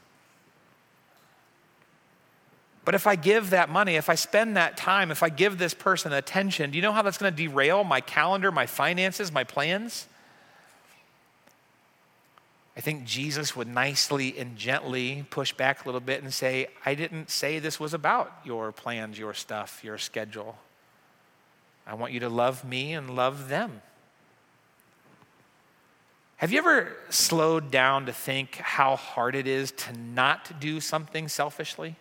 [2.87, 5.75] But if I give that money, if I spend that time, if I give this
[5.75, 9.45] person attention, do you know how that's going to derail my calendar, my finances, my
[9.45, 10.09] plans?
[12.75, 16.95] I think Jesus would nicely and gently push back a little bit and say, I
[16.95, 20.57] didn't say this was about your plans, your stuff, your schedule.
[21.87, 23.83] I want you to love me and love them.
[26.41, 31.29] Have you ever slowed down to think how hard it is to not do something
[31.29, 31.97] selfishly?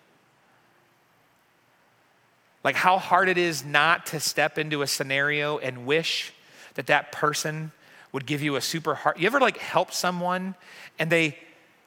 [2.63, 6.31] Like how hard it is not to step into a scenario and wish
[6.75, 7.73] that that person
[8.13, 9.19] would give you a super hard.
[9.19, 10.55] You ever like help someone
[10.97, 11.37] and they,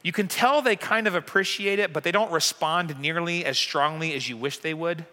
[0.02, 4.12] you can tell they kind of appreciate it, but they don't respond nearly as strongly
[4.12, 5.06] as you wish they would?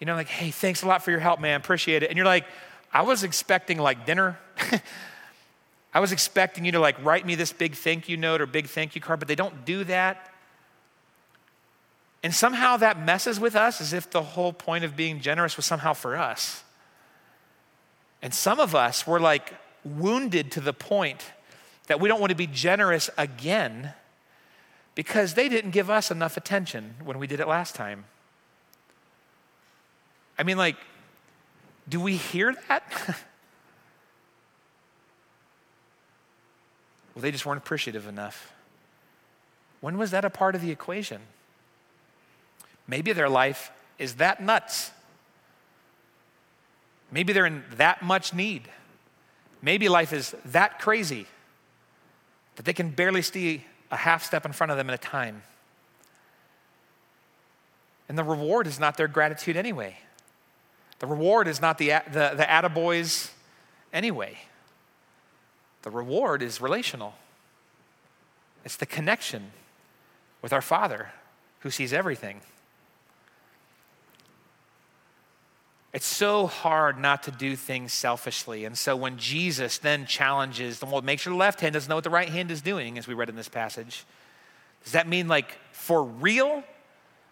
[0.00, 2.08] You know, like, hey, thanks a lot for your help, man, appreciate it.
[2.08, 2.46] And you're like,
[2.94, 4.38] I was expecting like dinner.
[5.94, 8.66] I was expecting you to like write me this big thank you note or big
[8.66, 10.32] thank you card, but they don't do that.
[12.22, 15.66] And somehow that messes with us as if the whole point of being generous was
[15.66, 16.62] somehow for us.
[18.22, 21.32] And some of us were like wounded to the point
[21.88, 23.92] that we don't want to be generous again
[24.94, 28.04] because they didn't give us enough attention when we did it last time.
[30.38, 30.76] I mean, like,
[31.88, 33.18] do we hear that?
[37.14, 38.52] Well, they just weren't appreciative enough.
[39.80, 41.20] When was that a part of the equation?
[42.86, 44.90] Maybe their life is that nuts.
[47.10, 48.68] Maybe they're in that much need.
[49.60, 51.26] Maybe life is that crazy
[52.56, 55.42] that they can barely see a half step in front of them at a time.
[58.08, 59.96] And the reward is not their gratitude anyway.
[60.98, 63.30] The reward is not the, the, the attaboys
[63.92, 64.38] anyway.
[65.82, 67.14] The reward is relational,
[68.64, 69.50] it's the connection
[70.40, 71.10] with our Father
[71.60, 72.40] who sees everything.
[75.92, 78.64] It's so hard not to do things selfishly.
[78.64, 81.96] And so when Jesus then challenges them, well, make sure the left hand doesn't know
[81.96, 84.04] what the right hand is doing, as we read in this passage.
[84.84, 86.64] Does that mean, like, for real,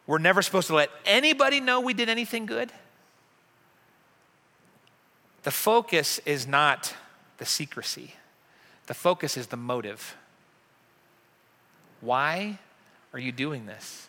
[0.06, 2.70] we're never supposed to let anybody know we did anything good?
[5.42, 6.94] The focus is not
[7.38, 8.12] the secrecy.
[8.90, 10.16] The focus is the motive.
[12.00, 12.58] Why
[13.12, 14.08] are you doing this?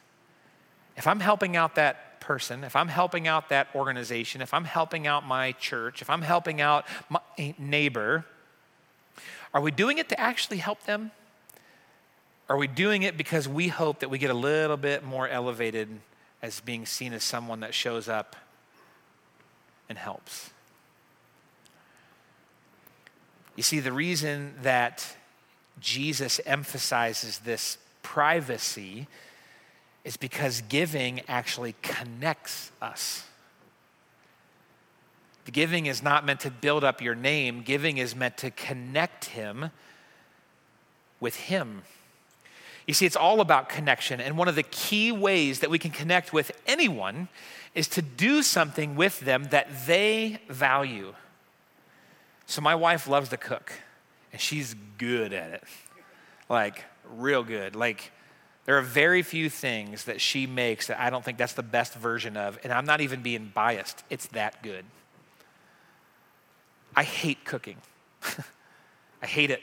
[0.97, 5.05] If I'm helping out that person, if I'm helping out that organization, if I'm helping
[5.05, 7.19] out my church, if I'm helping out my
[7.59, 8.25] neighbor,
[9.53, 11.11] are we doing it to actually help them?
[12.49, 15.89] Are we doing it because we hope that we get a little bit more elevated
[16.41, 18.35] as being seen as someone that shows up
[19.87, 20.49] and helps?
[23.55, 25.15] You see, the reason that
[25.79, 29.07] Jesus emphasizes this privacy
[30.03, 33.25] is because giving actually connects us.
[35.45, 39.25] The giving is not meant to build up your name, giving is meant to connect
[39.25, 39.71] him
[41.19, 41.83] with him.
[42.87, 44.19] You see, it's all about connection.
[44.19, 47.27] And one of the key ways that we can connect with anyone
[47.73, 51.13] is to do something with them that they value.
[52.51, 53.71] So, my wife loves to cook,
[54.33, 55.63] and she's good at it.
[56.49, 57.77] Like, real good.
[57.77, 58.11] Like,
[58.65, 61.93] there are very few things that she makes that I don't think that's the best
[61.93, 64.03] version of, and I'm not even being biased.
[64.09, 64.83] It's that good.
[66.93, 67.77] I hate cooking.
[69.21, 69.61] I hate it.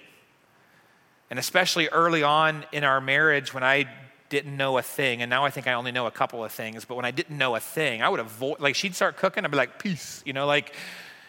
[1.29, 3.85] And especially early on in our marriage when I
[4.31, 6.87] didn't know a thing, and now I think I only know a couple of things,
[6.87, 9.51] but when I didn't know a thing, I would avoid, like, she'd start cooking, I'd
[9.51, 10.75] be like, peace, you know, like,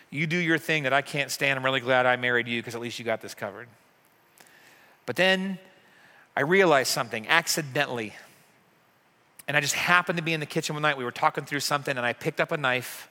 [0.09, 1.57] you do your thing that I can't stand.
[1.57, 3.67] I'm really glad I married you because at least you got this covered.
[5.05, 5.59] But then
[6.35, 8.13] I realized something accidentally.
[9.47, 10.97] And I just happened to be in the kitchen one night.
[10.97, 13.09] We were talking through something, and I picked up a knife,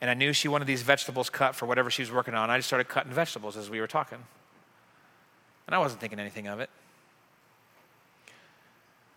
[0.00, 2.50] and I knew she wanted these vegetables cut for whatever she was working on.
[2.50, 4.18] I just started cutting vegetables as we were talking.
[5.66, 6.70] And I wasn't thinking anything of it.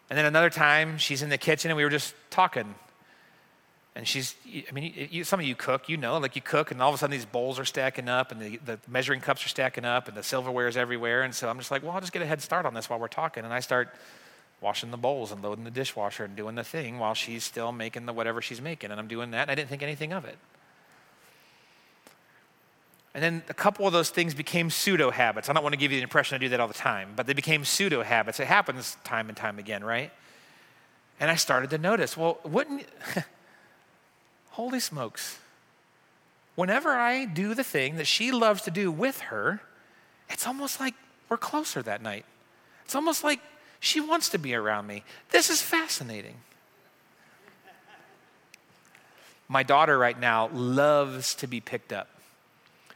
[0.10, 2.74] And then another time, she's in the kitchen, and we were just talking.
[3.99, 6.81] And she's, I mean, you, some of you cook, you know, like you cook, and
[6.81, 9.49] all of a sudden these bowls are stacking up, and the, the measuring cups are
[9.49, 11.23] stacking up, and the silverware is everywhere.
[11.23, 12.97] And so I'm just like, well, I'll just get a head start on this while
[12.97, 13.43] we're talking.
[13.43, 13.93] And I start
[14.62, 18.05] washing the bowls and loading the dishwasher and doing the thing while she's still making
[18.05, 18.89] the whatever she's making.
[18.89, 20.38] And I'm doing that, and I didn't think anything of it.
[23.13, 25.49] And then a couple of those things became pseudo habits.
[25.49, 27.27] I don't want to give you the impression I do that all the time, but
[27.27, 28.39] they became pseudo habits.
[28.39, 30.13] It happens time and time again, right?
[31.19, 32.85] And I started to notice, well, wouldn't.
[34.51, 35.39] Holy smokes.
[36.55, 39.62] Whenever I do the thing that she loves to do with her,
[40.29, 40.93] it's almost like
[41.29, 42.25] we're closer that night.
[42.85, 43.39] It's almost like
[43.79, 45.03] she wants to be around me.
[45.31, 46.35] This is fascinating.
[49.47, 52.07] My daughter right now loves to be picked up.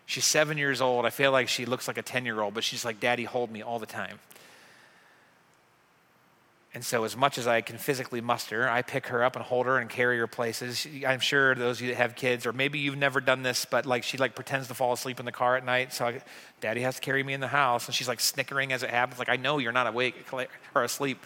[0.06, 1.06] She's seven years old.
[1.06, 3.50] I feel like she looks like a 10 year old, but she's like, Daddy, hold
[3.50, 4.20] me all the time.
[6.76, 9.68] And so, as much as I can physically muster, I pick her up and hold
[9.68, 10.88] her and carry her places.
[11.06, 13.86] I'm sure those of you that have kids, or maybe you've never done this, but
[13.86, 15.94] like she like pretends to fall asleep in the car at night.
[15.94, 16.22] So, I,
[16.62, 19.20] Daddy has to carry me in the house, and she's like snickering as it happens.
[19.20, 20.16] Like I know you're not awake
[20.74, 21.24] or asleep,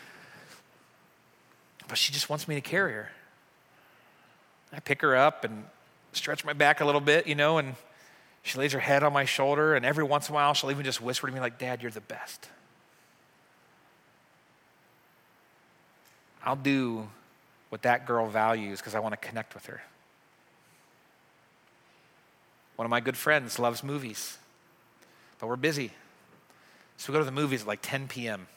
[1.88, 3.10] but she just wants me to carry her.
[4.74, 5.64] I pick her up and
[6.12, 7.76] stretch my back a little bit, you know, and
[8.44, 10.84] she lays her head on my shoulder, and every once in a while she'll even
[10.84, 12.50] just whisper to me like, "Dad, you're the best."
[16.48, 17.10] I'll do
[17.68, 19.82] what that girl values because I want to connect with her.
[22.78, 24.38] One of my good friends loves movies,
[25.40, 25.92] but we're busy.
[26.96, 28.48] So we go to the movies at like 10 p.m.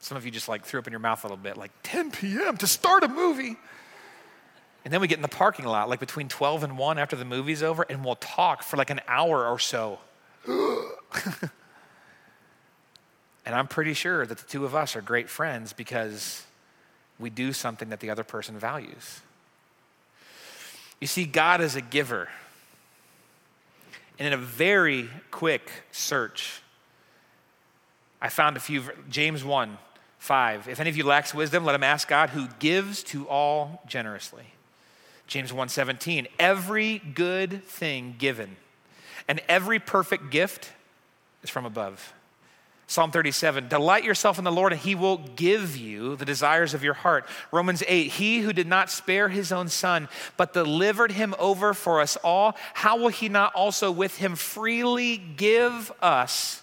[0.00, 2.12] Some of you just like threw up in your mouth a little bit, like 10
[2.12, 2.56] p.m.
[2.58, 3.56] to start a movie.
[4.84, 7.24] And then we get in the parking lot, like between 12 and 1 after the
[7.24, 9.98] movie's over, and we'll talk for like an hour or so.
[13.46, 16.44] And I'm pretty sure that the two of us are great friends because
[17.18, 19.20] we do something that the other person values.
[21.00, 22.28] You see, God is a giver.
[24.18, 26.60] And in a very quick search,
[28.20, 29.78] I found a few, James 1
[30.18, 30.68] 5.
[30.68, 34.42] If any of you lacks wisdom, let him ask God who gives to all generously.
[35.28, 36.26] James 1 17.
[36.38, 38.56] Every good thing given
[39.28, 40.72] and every perfect gift
[41.44, 42.12] is from above
[42.86, 46.84] Psalm 37 Delight yourself in the Lord, and he will give you the desires of
[46.84, 47.26] your heart.
[47.50, 52.00] Romans 8 He who did not spare his own son, but delivered him over for
[52.00, 56.62] us all, how will he not also with him freely give us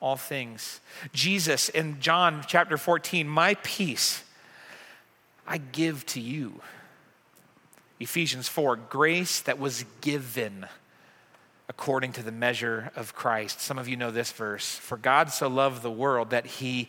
[0.00, 0.80] all things?
[1.12, 4.24] Jesus in John chapter 14 My peace
[5.46, 6.60] I give to you.
[8.00, 10.66] Ephesians 4 Grace that was given
[11.68, 13.60] according to the measure of Christ.
[13.60, 14.76] Some of you know this verse.
[14.76, 16.88] For God so loved the world that he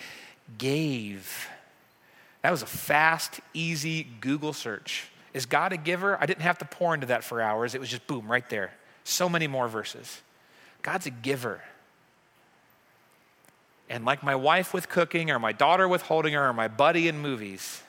[0.58, 1.48] gave.
[2.44, 5.10] That was a fast, easy Google search.
[5.34, 6.18] Is God a giver?
[6.22, 7.75] I didn't have to pour into that for hours.
[7.75, 8.73] It was just boom, right there.
[9.04, 10.21] So many more verses.
[10.82, 11.62] God's a giver.
[13.90, 17.08] And like my wife with cooking, or my daughter with holding her, or my buddy
[17.08, 17.82] in movies,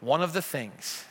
[0.00, 1.04] one of the things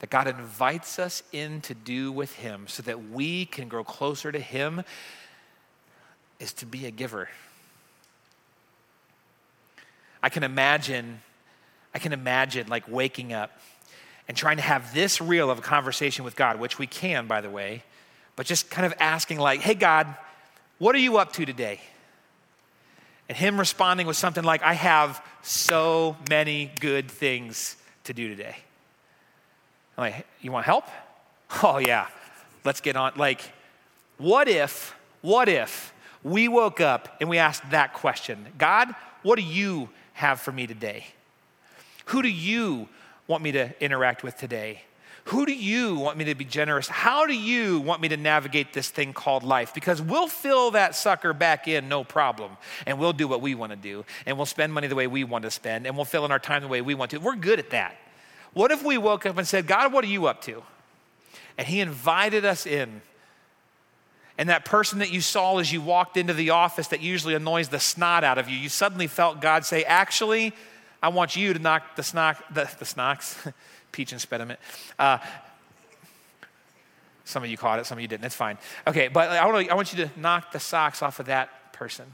[0.00, 4.30] that God invites us in to do with Him so that we can grow closer
[4.30, 4.82] to Him
[6.38, 7.28] is to be a giver.
[10.22, 11.20] I can imagine,
[11.94, 13.58] I can imagine like waking up
[14.28, 17.40] and trying to have this real of a conversation with God, which we can, by
[17.40, 17.82] the way,
[18.34, 20.14] but just kind of asking, like, hey, God,
[20.78, 21.80] what are you up to today?
[23.28, 28.56] And him responding with something like, I have so many good things to do today.
[29.96, 30.84] I'm like, you want help?
[31.62, 32.08] Oh, yeah,
[32.64, 33.12] let's get on.
[33.16, 33.40] Like,
[34.18, 35.94] what if, what if
[36.24, 38.92] we woke up and we asked that question God,
[39.22, 41.06] what do you have for me today?
[42.06, 42.88] Who do you
[43.28, 44.82] want me to interact with today?
[45.26, 46.86] Who do you want me to be generous?
[46.86, 49.74] How do you want me to navigate this thing called life?
[49.74, 52.56] Because we'll fill that sucker back in, no problem.
[52.86, 54.04] And we'll do what we want to do.
[54.24, 55.84] And we'll spend money the way we want to spend.
[55.84, 57.18] And we'll fill in our time the way we want to.
[57.18, 57.96] We're good at that.
[58.56, 60.62] What if we woke up and said, God, what are you up to?
[61.58, 63.02] And He invited us in.
[64.38, 67.68] And that person that you saw as you walked into the office that usually annoys
[67.68, 70.54] the snot out of you, you suddenly felt God say, Actually,
[71.02, 73.46] I want you to knock the snock, the, the snocks.
[73.92, 74.58] peach impediment.
[74.98, 75.18] Uh,
[77.26, 78.24] some of you caught it, some of you didn't.
[78.24, 78.56] It's fine.
[78.86, 81.74] Okay, but I want, to, I want you to knock the socks off of that
[81.74, 82.06] person.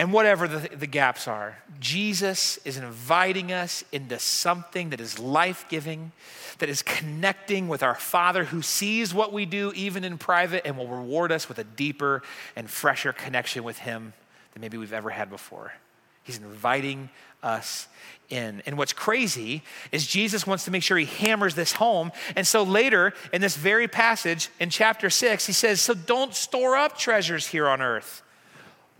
[0.00, 5.66] And whatever the, the gaps are, Jesus is inviting us into something that is life
[5.68, 6.12] giving,
[6.58, 10.78] that is connecting with our Father who sees what we do even in private and
[10.78, 12.22] will reward us with a deeper
[12.56, 14.14] and fresher connection with Him
[14.54, 15.74] than maybe we've ever had before.
[16.22, 17.10] He's inviting
[17.42, 17.86] us
[18.30, 18.62] in.
[18.64, 22.10] And what's crazy is Jesus wants to make sure he hammers this home.
[22.36, 26.74] And so later in this very passage in chapter six, he says, So don't store
[26.74, 28.22] up treasures here on earth.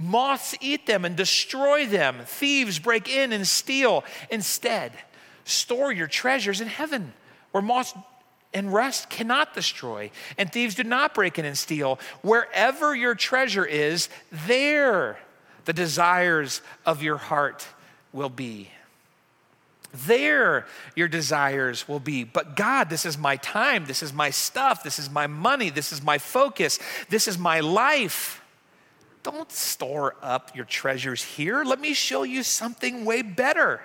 [0.03, 2.22] Moths eat them and destroy them.
[2.24, 4.03] Thieves break in and steal.
[4.30, 4.92] Instead,
[5.44, 7.12] store your treasures in heaven
[7.53, 7.92] where moths
[8.55, 12.01] and rust cannot destroy, and thieves do not break in and steal.
[12.22, 15.18] Wherever your treasure is, there
[15.66, 17.66] the desires of your heart
[18.12, 18.70] will be.
[19.92, 22.24] There your desires will be.
[22.24, 23.84] But God, this is my time.
[23.84, 24.82] This is my stuff.
[24.82, 25.68] This is my money.
[25.68, 26.78] This is my focus.
[27.09, 28.40] This is my life.
[29.23, 31.62] Don't store up your treasures here.
[31.64, 33.81] Let me show you something way better.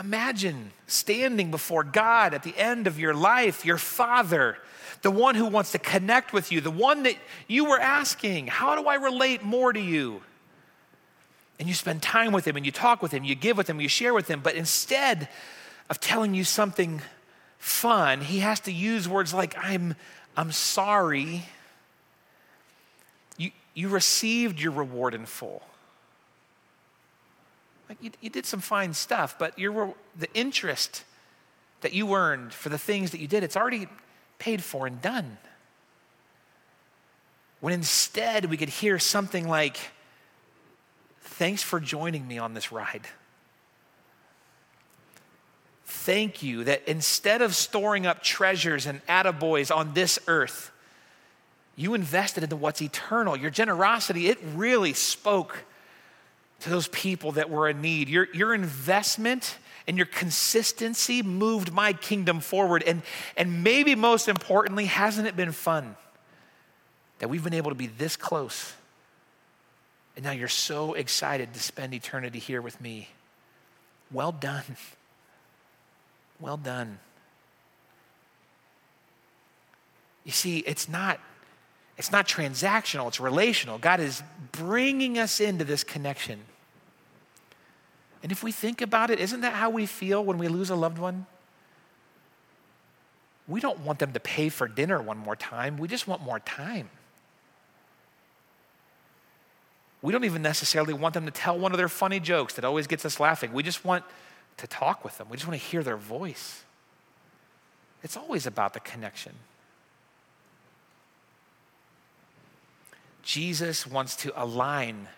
[0.00, 4.58] Imagine standing before God at the end of your life, your Father,
[5.02, 7.16] the one who wants to connect with you, the one that
[7.46, 10.22] you were asking, How do I relate more to you?
[11.58, 13.80] and you spend time with him and you talk with him, you give with him,
[13.80, 15.28] you share with him, but instead
[15.88, 17.00] of telling you something
[17.58, 19.94] fun, he has to use words like, I'm,
[20.36, 21.44] I'm sorry.
[23.74, 25.62] You, received your reward in full.
[27.88, 31.04] Like you, you did some fine stuff, but your, the interest
[31.80, 33.88] that you earned for the things that you did, it's already
[34.38, 35.38] paid for and done.
[37.60, 39.78] When instead we could hear something like,
[41.34, 43.08] Thanks for joining me on this ride.
[45.84, 50.70] Thank you that instead of storing up treasures and attaboys on this earth,
[51.76, 53.36] you invested into what's eternal.
[53.36, 55.64] Your generosity, it really spoke
[56.60, 58.08] to those people that were in need.
[58.08, 62.82] Your, your investment and your consistency moved my kingdom forward.
[62.86, 63.02] And,
[63.36, 65.96] and maybe most importantly, hasn't it been fun
[67.18, 68.74] that we've been able to be this close
[70.16, 73.08] and now you're so excited to spend eternity here with me.
[74.12, 74.76] Well done.
[76.38, 76.98] Well done.
[80.24, 81.20] You see, it's not
[81.96, 83.78] it's not transactional, it's relational.
[83.78, 84.22] God is
[84.52, 86.40] bringing us into this connection.
[88.22, 90.74] And if we think about it, isn't that how we feel when we lose a
[90.74, 91.26] loved one?
[93.46, 95.76] We don't want them to pay for dinner one more time.
[95.76, 96.88] We just want more time.
[100.00, 102.86] We don't even necessarily want them to tell one of their funny jokes that always
[102.86, 103.52] gets us laughing.
[103.52, 104.04] We just want
[104.56, 106.62] to talk with them, we just want to hear their voice.
[108.02, 109.32] It's always about the connection.
[113.24, 115.08] Jesus wants to align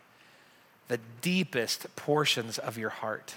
[0.88, 3.34] the deepest portions of your heart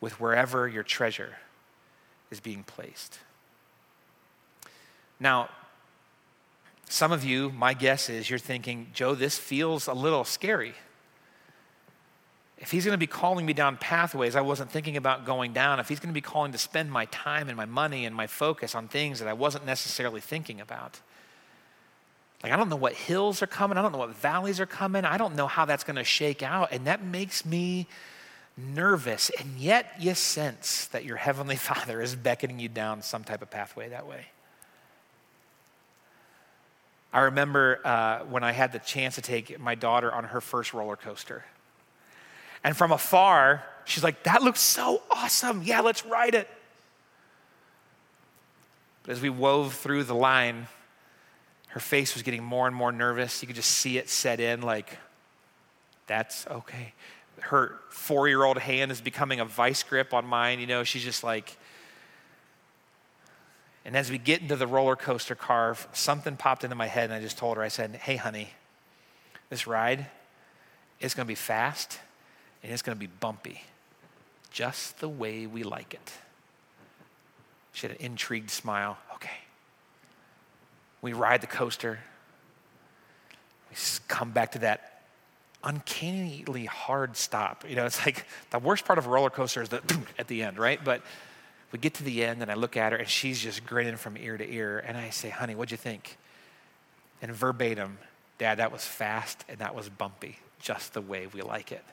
[0.00, 1.36] with wherever your treasure
[2.30, 3.18] is being placed.
[5.20, 5.50] Now,
[6.88, 10.74] some of you, my guess is, you're thinking, Joe, this feels a little scary.
[12.58, 15.80] If he's going to be calling me down pathways I wasn't thinking about going down,
[15.80, 18.26] if he's going to be calling to spend my time and my money and my
[18.26, 21.00] focus on things that I wasn't necessarily thinking about,
[22.42, 23.78] Like, I don't know what hills are coming.
[23.78, 25.04] I don't know what valleys are coming.
[25.04, 26.72] I don't know how that's going to shake out.
[26.72, 27.86] And that makes me
[28.56, 29.30] nervous.
[29.38, 33.50] And yet, you sense that your Heavenly Father is beckoning you down some type of
[33.50, 34.26] pathway that way.
[37.12, 40.72] I remember uh, when I had the chance to take my daughter on her first
[40.72, 41.44] roller coaster.
[42.64, 45.62] And from afar, she's like, That looks so awesome.
[45.62, 46.48] Yeah, let's ride it.
[49.02, 50.68] But as we wove through the line,
[51.72, 53.42] her face was getting more and more nervous.
[53.42, 54.98] You could just see it set in, like,
[56.06, 56.92] That's okay.
[57.40, 60.60] Her four year old hand is becoming a vice grip on mine.
[60.60, 61.56] You know, she's just like,
[63.84, 67.14] and as we get into the roller coaster car, something popped into my head, and
[67.14, 68.50] I just told her, I said, Hey, honey,
[69.48, 70.06] this ride
[71.00, 71.98] is going to be fast
[72.62, 73.62] and it's going to be bumpy,
[74.50, 76.12] just the way we like it.
[77.72, 78.98] She had an intrigued smile.
[79.14, 79.41] Okay.
[81.02, 81.98] We ride the coaster.
[83.70, 83.76] We
[84.08, 85.02] come back to that
[85.64, 87.64] uncannily hard stop.
[87.68, 89.82] You know, it's like the worst part of a roller coaster is the
[90.18, 90.82] at the end, right?
[90.82, 91.02] But
[91.72, 94.16] we get to the end and I look at her and she's just grinning from
[94.16, 94.78] ear to ear.
[94.86, 96.16] And I say, honey, what'd you think?
[97.20, 97.98] And verbatim,
[98.38, 101.84] Dad, that was fast and that was bumpy, just the way we like it.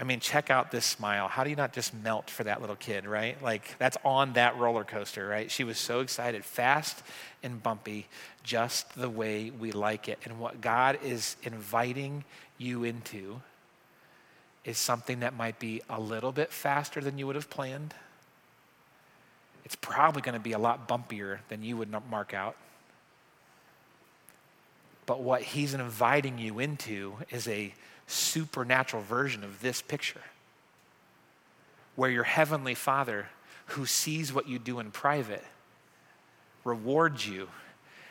[0.00, 1.26] I mean, check out this smile.
[1.26, 3.40] How do you not just melt for that little kid, right?
[3.42, 5.50] Like, that's on that roller coaster, right?
[5.50, 7.02] She was so excited, fast
[7.42, 8.06] and bumpy,
[8.44, 10.20] just the way we like it.
[10.24, 12.24] And what God is inviting
[12.58, 13.40] you into
[14.64, 17.92] is something that might be a little bit faster than you would have planned.
[19.64, 22.56] It's probably going to be a lot bumpier than you would mark out.
[25.06, 27.74] But what he's inviting you into is a
[28.08, 30.20] supernatural version of this picture
[31.94, 33.28] where your heavenly Father,
[33.66, 35.44] who sees what you do in private,
[36.64, 37.48] rewards you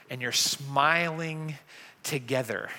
[0.09, 1.55] and you're smiling
[2.03, 2.69] together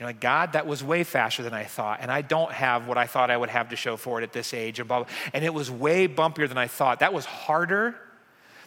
[0.00, 1.98] you're like, God, that was way faster than I thought.
[2.00, 4.32] And I don't have what I thought I would have to show for it at
[4.32, 4.78] this age.
[4.80, 5.12] And, blah, blah.
[5.34, 7.00] and it was way bumpier than I thought.
[7.00, 7.94] That was harder.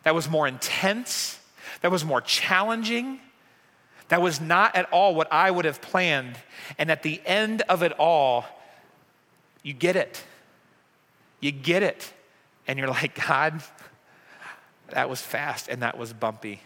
[0.04, 1.39] That was more intense.
[1.82, 3.20] That was more challenging.
[4.10, 6.36] That was not at all what I would have planned.
[6.78, 8.45] And at the end of it all,
[9.64, 10.24] you get it.
[11.39, 12.14] You get it.
[12.68, 13.62] And you're like, God,
[14.89, 16.62] that was fast and that was bumpy.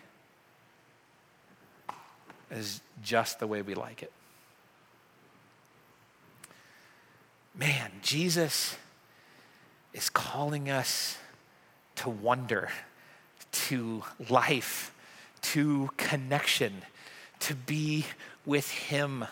[2.51, 4.11] Is just the way we like it.
[7.57, 8.77] man, Jesus
[9.93, 11.17] is calling us
[11.95, 12.69] to wonder,
[13.51, 14.93] to life,
[15.41, 16.83] to connection,
[17.41, 18.05] to be
[18.45, 19.25] with Him.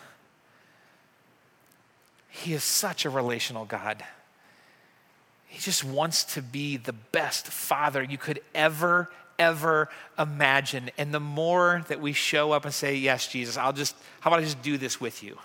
[2.29, 4.03] He is such a relational God.
[5.47, 9.89] He just wants to be the best father you could ever, ever
[10.19, 10.91] imagine.
[10.97, 14.41] And the more that we show up and say, Yes, Jesus, I'll just, how about
[14.41, 15.37] I just do this with you?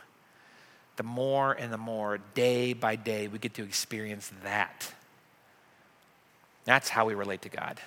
[1.00, 4.92] the more and the more, day by day, we get to experience that.
[6.66, 7.80] That's how we relate to God.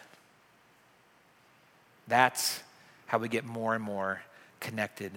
[2.07, 2.59] That's
[3.05, 4.23] how we get more and more
[4.63, 5.11] connected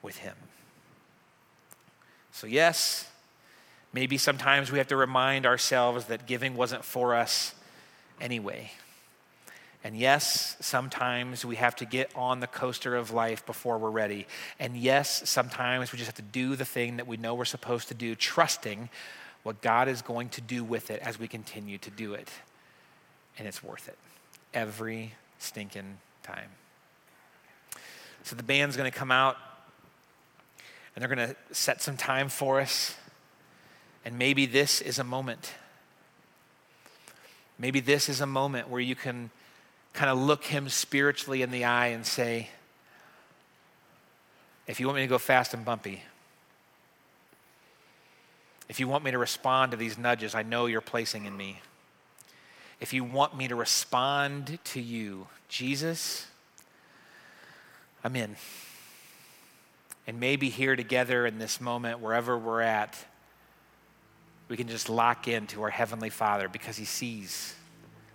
[0.00, 0.36] with Him.
[2.30, 3.10] So, yes,
[3.92, 7.54] maybe sometimes we have to remind ourselves that giving wasn't for us
[8.20, 8.70] anyway.
[9.84, 14.26] And yes, sometimes we have to get on the coaster of life before we're ready.
[14.60, 17.88] And yes, sometimes we just have to do the thing that we know we're supposed
[17.88, 18.88] to do, trusting
[19.42, 22.30] what God is going to do with it as we continue to do it.
[23.36, 23.98] And it's worth it
[24.54, 26.50] every stinking time.
[28.24, 29.36] So the band's going to come out
[30.94, 32.94] and they're going to set some time for us.
[34.04, 35.52] And maybe this is a moment.
[37.58, 39.30] Maybe this is a moment where you can
[39.92, 42.48] kind of look him spiritually in the eye and say,
[44.66, 46.02] if you want me to go fast and bumpy,
[48.68, 51.60] if you want me to respond to these nudges I know you're placing in me,
[52.80, 56.26] if you want me to respond to you, Jesus,
[58.04, 58.36] I'm in.
[60.06, 62.98] And maybe here together in this moment, wherever we're at,
[64.48, 67.54] we can just lock into our Heavenly Father because He sees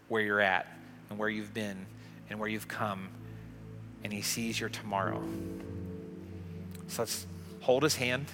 [0.10, 0.68] where you're at
[1.10, 1.86] and where you've been
[2.30, 3.08] and where you've come,
[4.04, 5.24] and He sees your tomorrow.
[6.88, 7.26] So let's
[7.62, 8.26] hold His hand,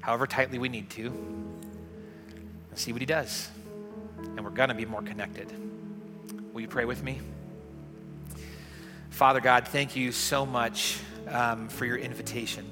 [0.00, 3.48] however tightly we need to, and see what He does.
[4.18, 5.52] And we're going to be more connected.
[6.52, 7.20] Will you pray with me?
[9.16, 10.98] Father God, thank you so much
[11.28, 12.70] um, for your invitation.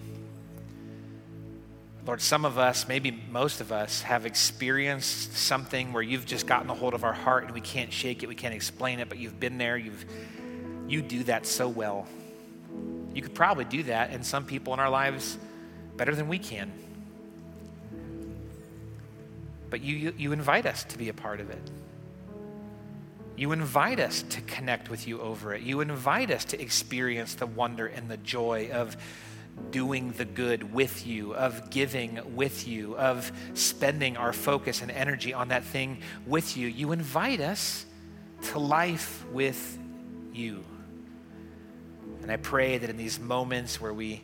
[2.06, 6.68] Lord, some of us, maybe most of us, have experienced something where you've just gotten
[6.68, 9.16] a hold of our heart and we can't shake it, we can't explain it, but
[9.16, 10.04] you've been there, you've
[10.86, 12.06] You do that so well.
[13.14, 15.38] You could probably do that in some people in our lives
[15.96, 16.70] better than we can.
[19.70, 21.70] But you, you, you invite us to be a part of it.
[23.36, 25.62] You invite us to connect with you over it.
[25.62, 28.96] You invite us to experience the wonder and the joy of
[29.70, 35.32] doing the good with you, of giving with you, of spending our focus and energy
[35.32, 36.68] on that thing with you.
[36.68, 37.86] You invite us
[38.42, 39.78] to life with
[40.32, 40.64] you.
[42.22, 44.22] And I pray that in these moments where we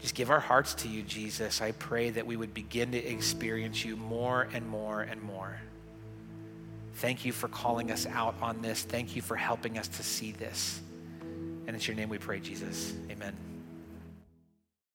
[0.00, 3.84] just give our hearts to you, Jesus, I pray that we would begin to experience
[3.84, 5.58] you more and more and more.
[6.94, 8.82] Thank you for calling us out on this.
[8.82, 10.80] Thank you for helping us to see this.
[11.66, 12.94] And it's your name we pray, Jesus.
[13.10, 13.53] Amen.